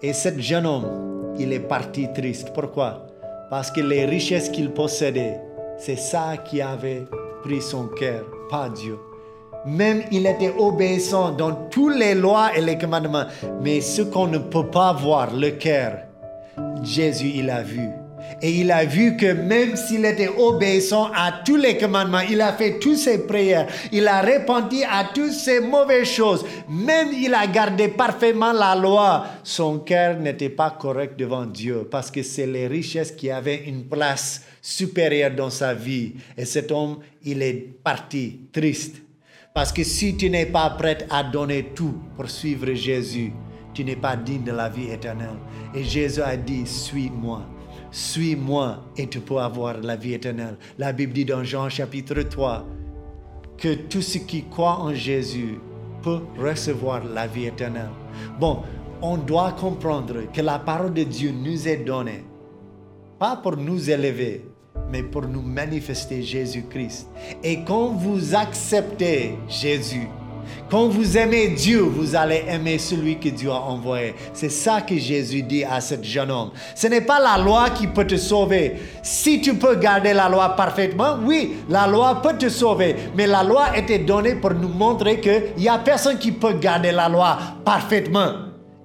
Et 0.07 0.13
cet 0.13 0.39
jeune 0.39 0.67
homme, 0.67 1.33
il 1.39 1.51
est 1.55 1.67
parti 1.67 2.13
triste. 2.13 2.51
Pourquoi? 2.55 3.07
Parce 3.49 3.71
que 3.71 3.81
les 3.81 4.05
richesses 4.05 4.51
qu'il 4.51 4.71
possédait, 4.71 5.41
c'est 5.79 5.97
ça 5.97 6.37
qui 6.37 6.61
avait 6.61 7.05
pris 7.43 7.63
son 7.63 7.87
cœur, 7.87 8.23
pas 8.51 8.69
Dieu. 8.69 8.99
Même 9.65 10.03
il 10.13 10.27
était 10.27 10.53
obéissant 10.59 11.31
dans 11.31 11.55
toutes 11.71 11.97
les 11.97 12.15
lois 12.15 12.55
et 12.55 12.61
les 12.61 12.77
commandements. 12.77 13.25
Mais 13.63 13.81
ce 13.81 14.03
qu'on 14.03 14.27
ne 14.27 14.37
peut 14.37 14.67
pas 14.67 14.93
voir, 14.93 15.35
le 15.35 15.53
cœur, 15.53 16.01
Jésus, 16.83 17.33
il 17.37 17.49
a 17.49 17.63
vu. 17.63 17.89
Et 18.43 18.51
il 18.51 18.71
a 18.71 18.85
vu 18.85 19.17
que 19.17 19.33
même 19.33 19.77
s'il 19.77 20.05
était 20.05 20.29
obéissant 20.29 21.11
à 21.15 21.43
tous 21.45 21.57
les 21.57 21.77
commandements, 21.79 22.21
il 22.21 22.41
a 22.41 22.53
fait 22.53 22.79
toutes 22.79 22.99
ses 22.99 23.27
prières, 23.27 23.67
il 23.93 24.07
a 24.07 24.21
répandu 24.21 24.79
à 24.91 25.05
toutes 25.15 25.33
ces 25.33 25.61
mauvaises 25.61 26.09
choses, 26.09 26.45
même 26.69 27.09
il 27.13 27.35
a 27.35 27.47
gardé 27.47 27.89
parfaitement 27.89 28.53
la 28.53 28.75
loi, 28.75 29.27
son 29.43 29.79
cœur 29.79 30.19
n'était 30.19 30.49
pas 30.49 30.71
correct 30.71 31.19
devant 31.19 31.47
Dieu 31.47 31.87
parce 31.91 32.11
que 32.11 32.23
c'est 32.23 32.47
les 32.47 32.67
richesses 32.67 33.13
qui 33.13 33.31
avaient 33.31 33.65
une 33.67 33.85
place 33.85 34.43
supérieure 34.61 35.31
dans 35.31 35.51
sa 35.51 35.75
vie. 35.75 36.15
Et 36.37 36.45
cet 36.45 36.73
homme, 36.73 36.99
il 37.23 37.43
est 37.43 37.69
parti 37.83 38.41
triste. 38.53 38.97
Parce 39.53 39.73
que 39.73 39.85
si 39.85 40.17
tu 40.17 40.29
n'es 40.31 40.47
pas 40.47 40.71
prêt 40.71 41.07
à 41.11 41.23
donner 41.23 41.71
tout 41.75 41.95
pour 42.17 42.29
suivre 42.29 42.73
Jésus, 42.75 43.33
tu 43.73 43.85
n'es 43.85 43.97
pas 43.97 44.17
digne 44.17 44.43
de 44.43 44.53
la 44.53 44.69
vie 44.69 44.91
éternelle. 44.91 45.39
Et 45.75 45.85
Jésus 45.85 46.23
a 46.23 46.37
dit, 46.37 46.67
suis-moi 46.67 47.43
suis-moi 47.95 48.83
et 48.97 49.07
tu 49.07 49.21
peux 49.21 49.39
avoir 49.39 49.81
la 49.81 49.95
vie 49.95 50.15
éternelle. 50.15 50.57
La 50.79 50.93
Bible 50.93 51.13
dit 51.13 51.25
dans 51.25 51.45
Jean 51.45 51.69
chapitre 51.69 52.23
3 52.23 52.67
que 53.57 53.75
tout 53.75 54.03
ce 54.03 54.19
qui 54.19 54.43
croit 54.47 54.81
en 54.81 54.93
Jésus 54.93 55.61
peut 56.03 56.23
recevoir 56.37 57.05
la 57.05 57.29
vie 57.29 57.47
éternelle. 57.47 57.91
Bon, 58.41 58.63
on 59.01 59.17
doit 59.17 59.53
comprendre 59.53 60.31
que 60.33 60.41
la 60.41 60.59
parole 60.59 60.93
de 60.93 61.05
Dieu 61.05 61.31
nous 61.31 61.69
est 61.69 61.85
donnée, 61.85 62.25
pas 63.21 63.37
pour 63.37 63.57
nous 63.57 63.89
élever, 63.89 64.45
mais 64.91 65.05
pour 65.05 65.23
nous 65.29 65.43
manifester 65.43 66.21
Jésus-Christ. 66.21 67.09
Et 67.45 67.63
quand 67.63 67.91
vous 67.91 68.35
acceptez 68.35 69.37
Jésus, 69.49 70.09
quand 70.71 70.89
vous 70.89 71.17
aimez 71.17 71.49
Dieu, 71.49 71.81
vous 71.81 72.15
allez 72.15 72.45
aimer 72.49 72.79
celui 72.79 73.19
que 73.19 73.29
Dieu 73.29 73.51
a 73.51 73.61
envoyé. 73.61 74.15
C'est 74.33 74.51
ça 74.51 74.81
que 74.81 74.97
Jésus 74.97 75.43
dit 75.43 75.65
à 75.65 75.81
ce 75.81 75.95
jeune 76.03 76.31
homme. 76.31 76.51
Ce 76.75 76.87
n'est 76.87 77.01
pas 77.01 77.21
la 77.21 77.43
loi 77.43 77.71
qui 77.71 77.87
peut 77.87 78.07
te 78.07 78.17
sauver. 78.17 78.75
Si 79.03 79.41
tu 79.41 79.55
peux 79.55 79.77
garder 79.77 80.13
la 80.13 80.29
loi 80.29 80.51
parfaitement, 80.51 81.17
oui, 81.25 81.57
la 81.69 81.87
loi 81.87 82.21
peut 82.23 82.37
te 82.39 82.49
sauver. 82.49 82.97
Mais 83.17 83.27
la 83.27 83.43
loi 83.43 83.77
était 83.77 83.99
donnée 83.99 84.35
pour 84.35 84.53
nous 84.55 84.69
montrer 84.69 85.21
qu'il 85.21 85.43
n'y 85.59 85.69
a 85.69 85.79
personne 85.79 86.19
qui 86.19 86.33
peut 86.33 86.55
garder 86.55 86.93
la 86.93 87.09
loi 87.09 87.39
parfaitement. 87.65 88.33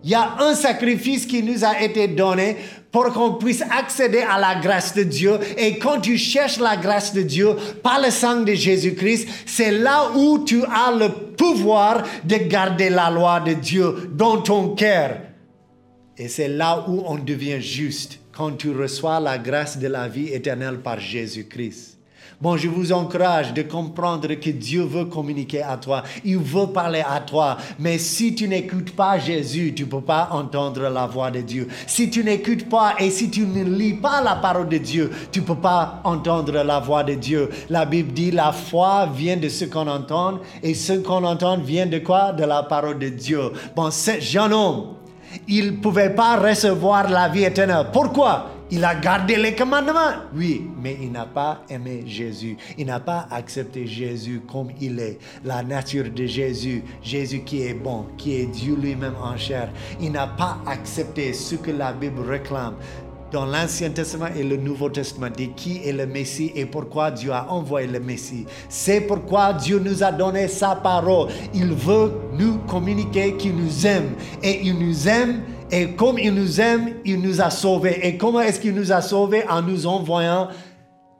Il 0.03 0.11
y 0.11 0.15
a 0.15 0.35
un 0.39 0.55
sacrifice 0.55 1.25
qui 1.25 1.43
nous 1.43 1.65
a 1.65 1.81
été 1.81 2.07
donné 2.07 2.55
pour 2.91 3.05
qu'on 3.13 3.33
puisse 3.33 3.61
accéder 3.61 4.19
à 4.19 4.39
la 4.39 4.59
grâce 4.59 4.95
de 4.95 5.03
Dieu. 5.03 5.39
Et 5.57 5.77
quand 5.77 6.01
tu 6.01 6.17
cherches 6.17 6.59
la 6.59 6.75
grâce 6.75 7.13
de 7.13 7.21
Dieu 7.21 7.55
par 7.83 8.01
le 8.01 8.09
sang 8.09 8.41
de 8.41 8.53
Jésus-Christ, 8.53 9.27
c'est 9.45 9.71
là 9.71 10.11
où 10.15 10.43
tu 10.43 10.63
as 10.63 10.91
le 10.91 11.09
pouvoir 11.35 12.03
de 12.23 12.35
garder 12.35 12.89
la 12.89 13.11
loi 13.11 13.39
de 13.39 13.53
Dieu 13.53 14.09
dans 14.11 14.41
ton 14.41 14.75
cœur. 14.75 15.17
Et 16.17 16.27
c'est 16.27 16.47
là 16.47 16.85
où 16.87 17.03
on 17.05 17.15
devient 17.15 17.61
juste 17.61 18.19
quand 18.31 18.51
tu 18.57 18.71
reçois 18.71 19.19
la 19.19 19.37
grâce 19.37 19.77
de 19.77 19.87
la 19.87 20.07
vie 20.07 20.33
éternelle 20.33 20.79
par 20.79 20.99
Jésus-Christ. 20.99 21.98
Bon, 22.41 22.55
je 22.55 22.69
vous 22.69 22.93
encourage 22.93 23.53
de 23.53 23.63
comprendre 23.63 24.33
que 24.35 24.49
Dieu 24.49 24.83
veut 24.83 25.03
communiquer 25.03 25.61
à 25.61 25.75
toi. 25.75 26.03
Il 26.23 26.37
veut 26.37 26.67
parler 26.67 27.03
à 27.05 27.19
toi. 27.19 27.57
Mais 27.77 27.97
si 27.97 28.33
tu 28.33 28.47
n'écoutes 28.47 28.95
pas 28.95 29.19
Jésus, 29.19 29.73
tu 29.75 29.83
ne 29.83 29.89
peux 29.89 29.99
pas 29.99 30.29
entendre 30.31 30.87
la 30.87 31.05
voix 31.05 31.31
de 31.31 31.41
Dieu. 31.41 31.67
Si 31.85 32.09
tu 32.09 32.23
n'écoutes 32.23 32.69
pas 32.69 32.95
et 32.97 33.09
si 33.09 33.29
tu 33.29 33.41
ne 33.41 33.65
lis 33.65 33.95
pas 33.95 34.21
la 34.21 34.37
parole 34.37 34.69
de 34.69 34.77
Dieu, 34.77 35.11
tu 35.33 35.41
ne 35.41 35.45
peux 35.45 35.55
pas 35.55 35.99
entendre 36.05 36.63
la 36.63 36.79
voix 36.79 37.03
de 37.03 37.15
Dieu. 37.15 37.49
La 37.69 37.83
Bible 37.83 38.13
dit 38.13 38.31
la 38.31 38.53
foi 38.53 39.09
vient 39.13 39.35
de 39.35 39.49
ce 39.49 39.65
qu'on 39.65 39.87
entend 39.87 40.39
et 40.63 40.75
ce 40.75 40.93
qu'on 40.93 41.25
entend 41.25 41.57
vient 41.57 41.87
de 41.87 41.99
quoi? 41.99 42.31
De 42.31 42.45
la 42.45 42.63
parole 42.63 42.99
de 42.99 43.09
Dieu. 43.09 43.51
Bon, 43.75 43.91
ce 43.91 44.17
jeune 44.21 44.53
homme, 44.53 44.93
il 45.45 45.65
ne 45.65 45.77
pouvait 45.77 46.15
pas 46.15 46.37
recevoir 46.37 47.09
la 47.09 47.27
vie 47.27 47.43
éternelle. 47.43 47.87
Pourquoi? 47.91 48.58
Il 48.71 48.85
a 48.85 48.95
gardé 48.95 49.35
les 49.35 49.55
commandements, 49.55 50.13
oui, 50.35 50.69
mais 50.81 50.97
il 51.01 51.11
n'a 51.11 51.25
pas 51.25 51.63
aimé 51.69 52.03
Jésus. 52.05 52.55
Il 52.77 52.85
n'a 52.85 52.99
pas 52.99 53.27
accepté 53.31 53.87
Jésus 53.87 54.41
comme 54.51 54.69
il 54.79 54.99
est. 54.99 55.17
La 55.43 55.63
nature 55.63 56.09
de 56.13 56.25
Jésus, 56.25 56.83
Jésus 57.01 57.39
qui 57.39 57.63
est 57.63 57.73
bon, 57.73 58.05
qui 58.17 58.35
est 58.35 58.45
Dieu 58.45 58.75
lui-même 58.75 59.15
en 59.21 59.35
chair. 59.37 59.69
Il 59.99 60.11
n'a 60.11 60.27
pas 60.27 60.59
accepté 60.67 61.33
ce 61.33 61.55
que 61.55 61.71
la 61.71 61.93
Bible 61.93 62.21
réclame 62.21 62.75
dans 63.31 63.45
l'Ancien 63.45 63.89
Testament 63.91 64.29
et 64.35 64.43
le 64.43 64.57
Nouveau 64.57 64.89
Testament 64.89 65.29
de 65.29 65.45
qui 65.55 65.81
est 65.85 65.91
le 65.91 66.05
Messie 66.05 66.51
et 66.55 66.65
pourquoi 66.65 67.11
Dieu 67.11 67.31
a 67.31 67.51
envoyé 67.51 67.87
le 67.87 67.99
Messie. 67.99 68.45
C'est 68.67 69.01
pourquoi 69.01 69.53
Dieu 69.53 69.79
nous 69.79 70.03
a 70.03 70.11
donné 70.11 70.47
sa 70.47 70.75
parole. 70.75 71.29
Il 71.53 71.73
veut 71.73 72.11
nous 72.33 72.57
communiquer 72.67 73.35
qu'il 73.35 73.55
nous 73.55 73.85
aime 73.85 74.11
et 74.41 74.61
il 74.63 74.77
nous 74.77 75.07
aime 75.07 75.41
et 75.71 75.91
comme 75.91 76.17
il 76.17 76.33
nous 76.33 76.59
aime, 76.59 76.95
il 77.05 77.21
nous 77.21 77.41
a 77.41 77.49
sauvés. 77.49 77.99
Et 78.07 78.17
comment 78.17 78.41
est-ce 78.41 78.59
qu'il 78.59 78.73
nous 78.73 78.91
a 78.91 79.01
sauvés? 79.01 79.47
En 79.47 79.61
nous 79.61 79.85
envoyant 79.85 80.49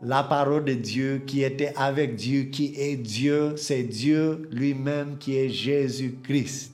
la 0.01 0.23
parole 0.23 0.65
de 0.65 0.73
Dieu 0.73 1.21
qui 1.25 1.43
était 1.43 1.73
avec 1.75 2.15
Dieu, 2.15 2.43
qui 2.43 2.73
est 2.77 2.95
Dieu, 2.95 3.55
c'est 3.57 3.83
Dieu 3.83 4.47
lui-même 4.51 5.17
qui 5.19 5.37
est 5.37 5.49
Jésus-Christ. 5.49 6.73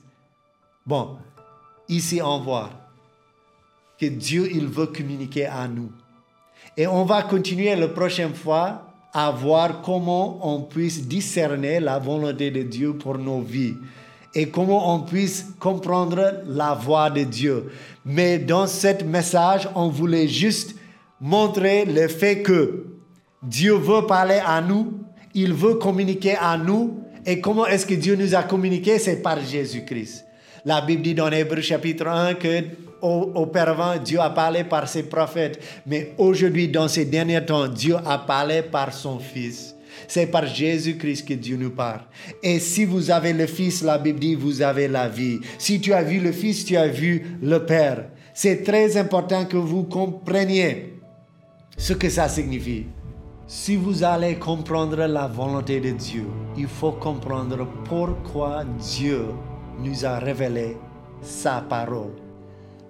Bon, 0.86 1.16
ici 1.88 2.20
on 2.22 2.40
voit 2.40 2.70
que 3.98 4.06
Dieu, 4.06 4.48
il 4.52 4.66
veut 4.66 4.86
communiquer 4.86 5.46
à 5.46 5.66
nous. 5.66 5.90
Et 6.76 6.86
on 6.86 7.04
va 7.04 7.22
continuer 7.22 7.74
la 7.74 7.88
prochaine 7.88 8.34
fois 8.34 8.86
à 9.12 9.30
voir 9.30 9.80
comment 9.80 10.38
on 10.46 10.62
puisse 10.62 11.06
discerner 11.06 11.80
la 11.80 11.98
volonté 11.98 12.50
de 12.50 12.62
Dieu 12.62 12.94
pour 12.94 13.18
nos 13.18 13.40
vies 13.40 13.74
et 14.36 14.50
comment 14.50 14.94
on 14.94 15.00
puisse 15.00 15.46
comprendre 15.58 16.42
la 16.46 16.74
voix 16.74 17.08
de 17.08 17.22
Dieu. 17.22 17.72
Mais 18.04 18.38
dans 18.38 18.66
ce 18.66 19.02
message, 19.02 19.66
on 19.74 19.88
voulait 19.88 20.28
juste 20.28 20.76
montrer 21.18 21.86
le 21.86 22.06
fait 22.06 22.42
que 22.42 22.84
Dieu 23.42 23.72
veut 23.72 24.06
parler 24.06 24.38
à 24.46 24.60
nous, 24.60 24.92
il 25.34 25.54
veut 25.54 25.76
communiquer 25.76 26.36
à 26.38 26.58
nous. 26.58 27.00
Et 27.24 27.40
comment 27.40 27.66
est-ce 27.66 27.86
que 27.86 27.94
Dieu 27.94 28.14
nous 28.14 28.34
a 28.34 28.42
communiqué? 28.42 28.98
C'est 28.98 29.22
par 29.22 29.40
Jésus-Christ. 29.42 30.26
La 30.66 30.82
Bible 30.82 31.02
dit 31.02 31.14
dans 31.14 31.30
Hébreu 31.30 31.62
chapitre 31.62 32.06
1 32.06 32.34
que 32.34 32.62
auparavant, 33.00 33.96
Dieu 33.96 34.20
a 34.20 34.30
parlé 34.30 34.64
par 34.64 34.86
ses 34.86 35.04
prophètes, 35.04 35.58
mais 35.86 36.12
aujourd'hui, 36.18 36.68
dans 36.68 36.88
ces 36.88 37.06
derniers 37.06 37.44
temps, 37.44 37.68
Dieu 37.68 37.96
a 38.04 38.18
parlé 38.18 38.62
par 38.62 38.92
son 38.92 39.18
Fils. 39.18 39.75
C'est 40.08 40.26
par 40.26 40.46
Jésus-Christ 40.46 41.26
que 41.26 41.34
Dieu 41.34 41.56
nous 41.56 41.70
parle. 41.70 42.02
Et 42.42 42.58
si 42.58 42.84
vous 42.84 43.10
avez 43.10 43.32
le 43.32 43.46
Fils, 43.46 43.82
la 43.82 43.98
Bible 43.98 44.18
dit, 44.18 44.34
vous 44.34 44.62
avez 44.62 44.88
la 44.88 45.08
vie. 45.08 45.38
Si 45.58 45.80
tu 45.80 45.92
as 45.92 46.02
vu 46.02 46.20
le 46.20 46.32
Fils, 46.32 46.64
tu 46.64 46.76
as 46.76 46.88
vu 46.88 47.38
le 47.42 47.64
Père. 47.64 48.06
C'est 48.34 48.62
très 48.62 48.96
important 48.96 49.44
que 49.46 49.56
vous 49.56 49.84
compreniez 49.84 50.94
ce 51.76 51.92
que 51.92 52.08
ça 52.08 52.28
signifie. 52.28 52.86
Si 53.46 53.76
vous 53.76 54.02
allez 54.02 54.34
comprendre 54.36 55.06
la 55.06 55.28
volonté 55.28 55.80
de 55.80 55.90
Dieu, 55.90 56.24
il 56.56 56.66
faut 56.66 56.92
comprendre 56.92 57.66
pourquoi 57.84 58.64
Dieu 58.78 59.26
nous 59.78 60.04
a 60.04 60.18
révélé 60.18 60.76
sa 61.20 61.60
parole. 61.60 62.12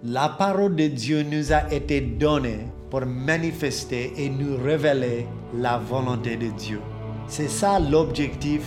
La 0.02 0.30
parole 0.30 0.74
de 0.74 0.86
Dieu 0.86 1.22
nous 1.22 1.52
a 1.52 1.72
été 1.72 2.00
donnée 2.00 2.66
pour 2.90 3.04
manifester 3.04 4.12
et 4.16 4.28
nous 4.28 4.56
révéler 4.56 5.26
la 5.54 5.78
volonté 5.78 6.36
de 6.36 6.48
Dieu. 6.48 6.80
C'est 7.28 7.48
ça 7.48 7.78
l'objectif 7.78 8.62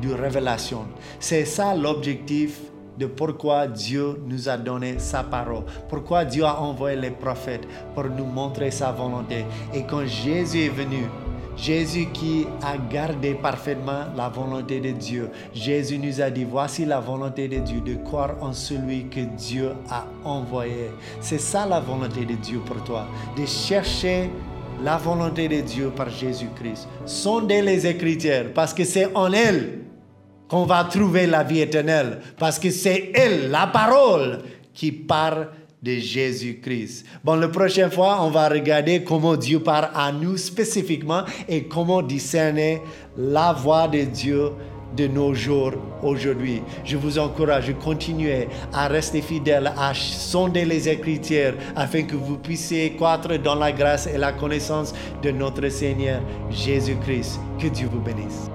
de 0.00 0.12
révélation. 0.12 0.86
C'est 1.18 1.44
ça 1.44 1.74
l'objectif 1.74 2.60
de 2.98 3.06
pourquoi 3.06 3.66
Dieu 3.66 4.20
nous 4.26 4.48
a 4.48 4.56
donné 4.56 4.98
sa 4.98 5.24
parole, 5.24 5.64
pourquoi 5.88 6.24
Dieu 6.24 6.44
a 6.44 6.60
envoyé 6.60 6.96
les 6.96 7.10
prophètes 7.10 7.66
pour 7.94 8.04
nous 8.04 8.24
montrer 8.24 8.70
sa 8.70 8.92
volonté. 8.92 9.44
Et 9.74 9.82
quand 9.82 10.06
Jésus 10.06 10.66
est 10.66 10.68
venu, 10.68 11.08
Jésus 11.56 12.06
qui 12.12 12.46
a 12.62 12.76
gardé 12.76 13.34
parfaitement 13.34 14.06
la 14.16 14.28
volonté 14.28 14.80
de 14.80 14.90
Dieu. 14.90 15.30
Jésus 15.54 15.98
nous 15.98 16.20
a 16.20 16.30
dit, 16.30 16.44
voici 16.44 16.84
la 16.84 17.00
volonté 17.00 17.48
de 17.48 17.58
Dieu, 17.58 17.80
de 17.80 17.94
croire 17.94 18.34
en 18.40 18.52
celui 18.52 19.08
que 19.08 19.20
Dieu 19.20 19.70
a 19.88 20.06
envoyé. 20.24 20.90
C'est 21.20 21.38
ça 21.38 21.64
la 21.66 21.80
volonté 21.80 22.24
de 22.24 22.34
Dieu 22.34 22.60
pour 22.66 22.82
toi, 22.82 23.06
de 23.36 23.46
chercher 23.46 24.30
la 24.84 24.98
volonté 24.98 25.48
de 25.48 25.62
Dieu 25.62 25.90
par 25.96 26.10
Jésus-Christ. 26.10 26.86
Sondez 27.06 27.62
les 27.62 27.86
Écritures 27.86 28.52
parce 28.54 28.74
que 28.74 28.84
c'est 28.84 29.08
en 29.14 29.32
elle 29.32 29.80
qu'on 30.46 30.66
va 30.66 30.84
trouver 30.84 31.26
la 31.26 31.42
vie 31.42 31.60
éternelle. 31.60 32.20
Parce 32.38 32.58
que 32.58 32.70
c'est 32.70 33.10
elle, 33.14 33.50
la 33.50 33.66
parole, 33.66 34.40
qui 34.74 34.92
parle 34.92 35.48
de 35.82 35.92
Jésus-Christ. 35.92 37.06
Bon, 37.24 37.34
la 37.36 37.48
prochaine 37.48 37.90
fois, 37.90 38.18
on 38.22 38.30
va 38.30 38.48
regarder 38.48 39.02
comment 39.02 39.36
Dieu 39.36 39.60
parle 39.60 39.88
à 39.94 40.12
nous 40.12 40.36
spécifiquement 40.36 41.22
et 41.48 41.64
comment 41.64 42.02
discerner 42.02 42.82
la 43.16 43.52
voix 43.52 43.88
de 43.88 44.02
Dieu 44.02 44.50
de 44.96 45.06
nos 45.06 45.34
jours 45.34 45.72
aujourd'hui. 46.02 46.62
Je 46.84 46.96
vous 46.96 47.18
encourage 47.18 47.68
de 47.68 47.72
continuer 47.72 48.48
à 48.72 48.88
rester 48.88 49.22
fidèle, 49.22 49.72
à 49.76 49.92
sonder 49.94 50.64
les 50.64 50.88
Écritures 50.88 51.54
afin 51.76 52.02
que 52.02 52.16
vous 52.16 52.38
puissiez 52.38 52.94
croître 52.94 53.38
dans 53.38 53.54
la 53.54 53.72
grâce 53.72 54.06
et 54.06 54.18
la 54.18 54.32
connaissance 54.32 54.94
de 55.22 55.30
notre 55.30 55.68
Seigneur 55.68 56.20
Jésus-Christ. 56.50 57.40
Que 57.58 57.68
Dieu 57.68 57.88
vous 57.90 58.00
bénisse. 58.00 58.53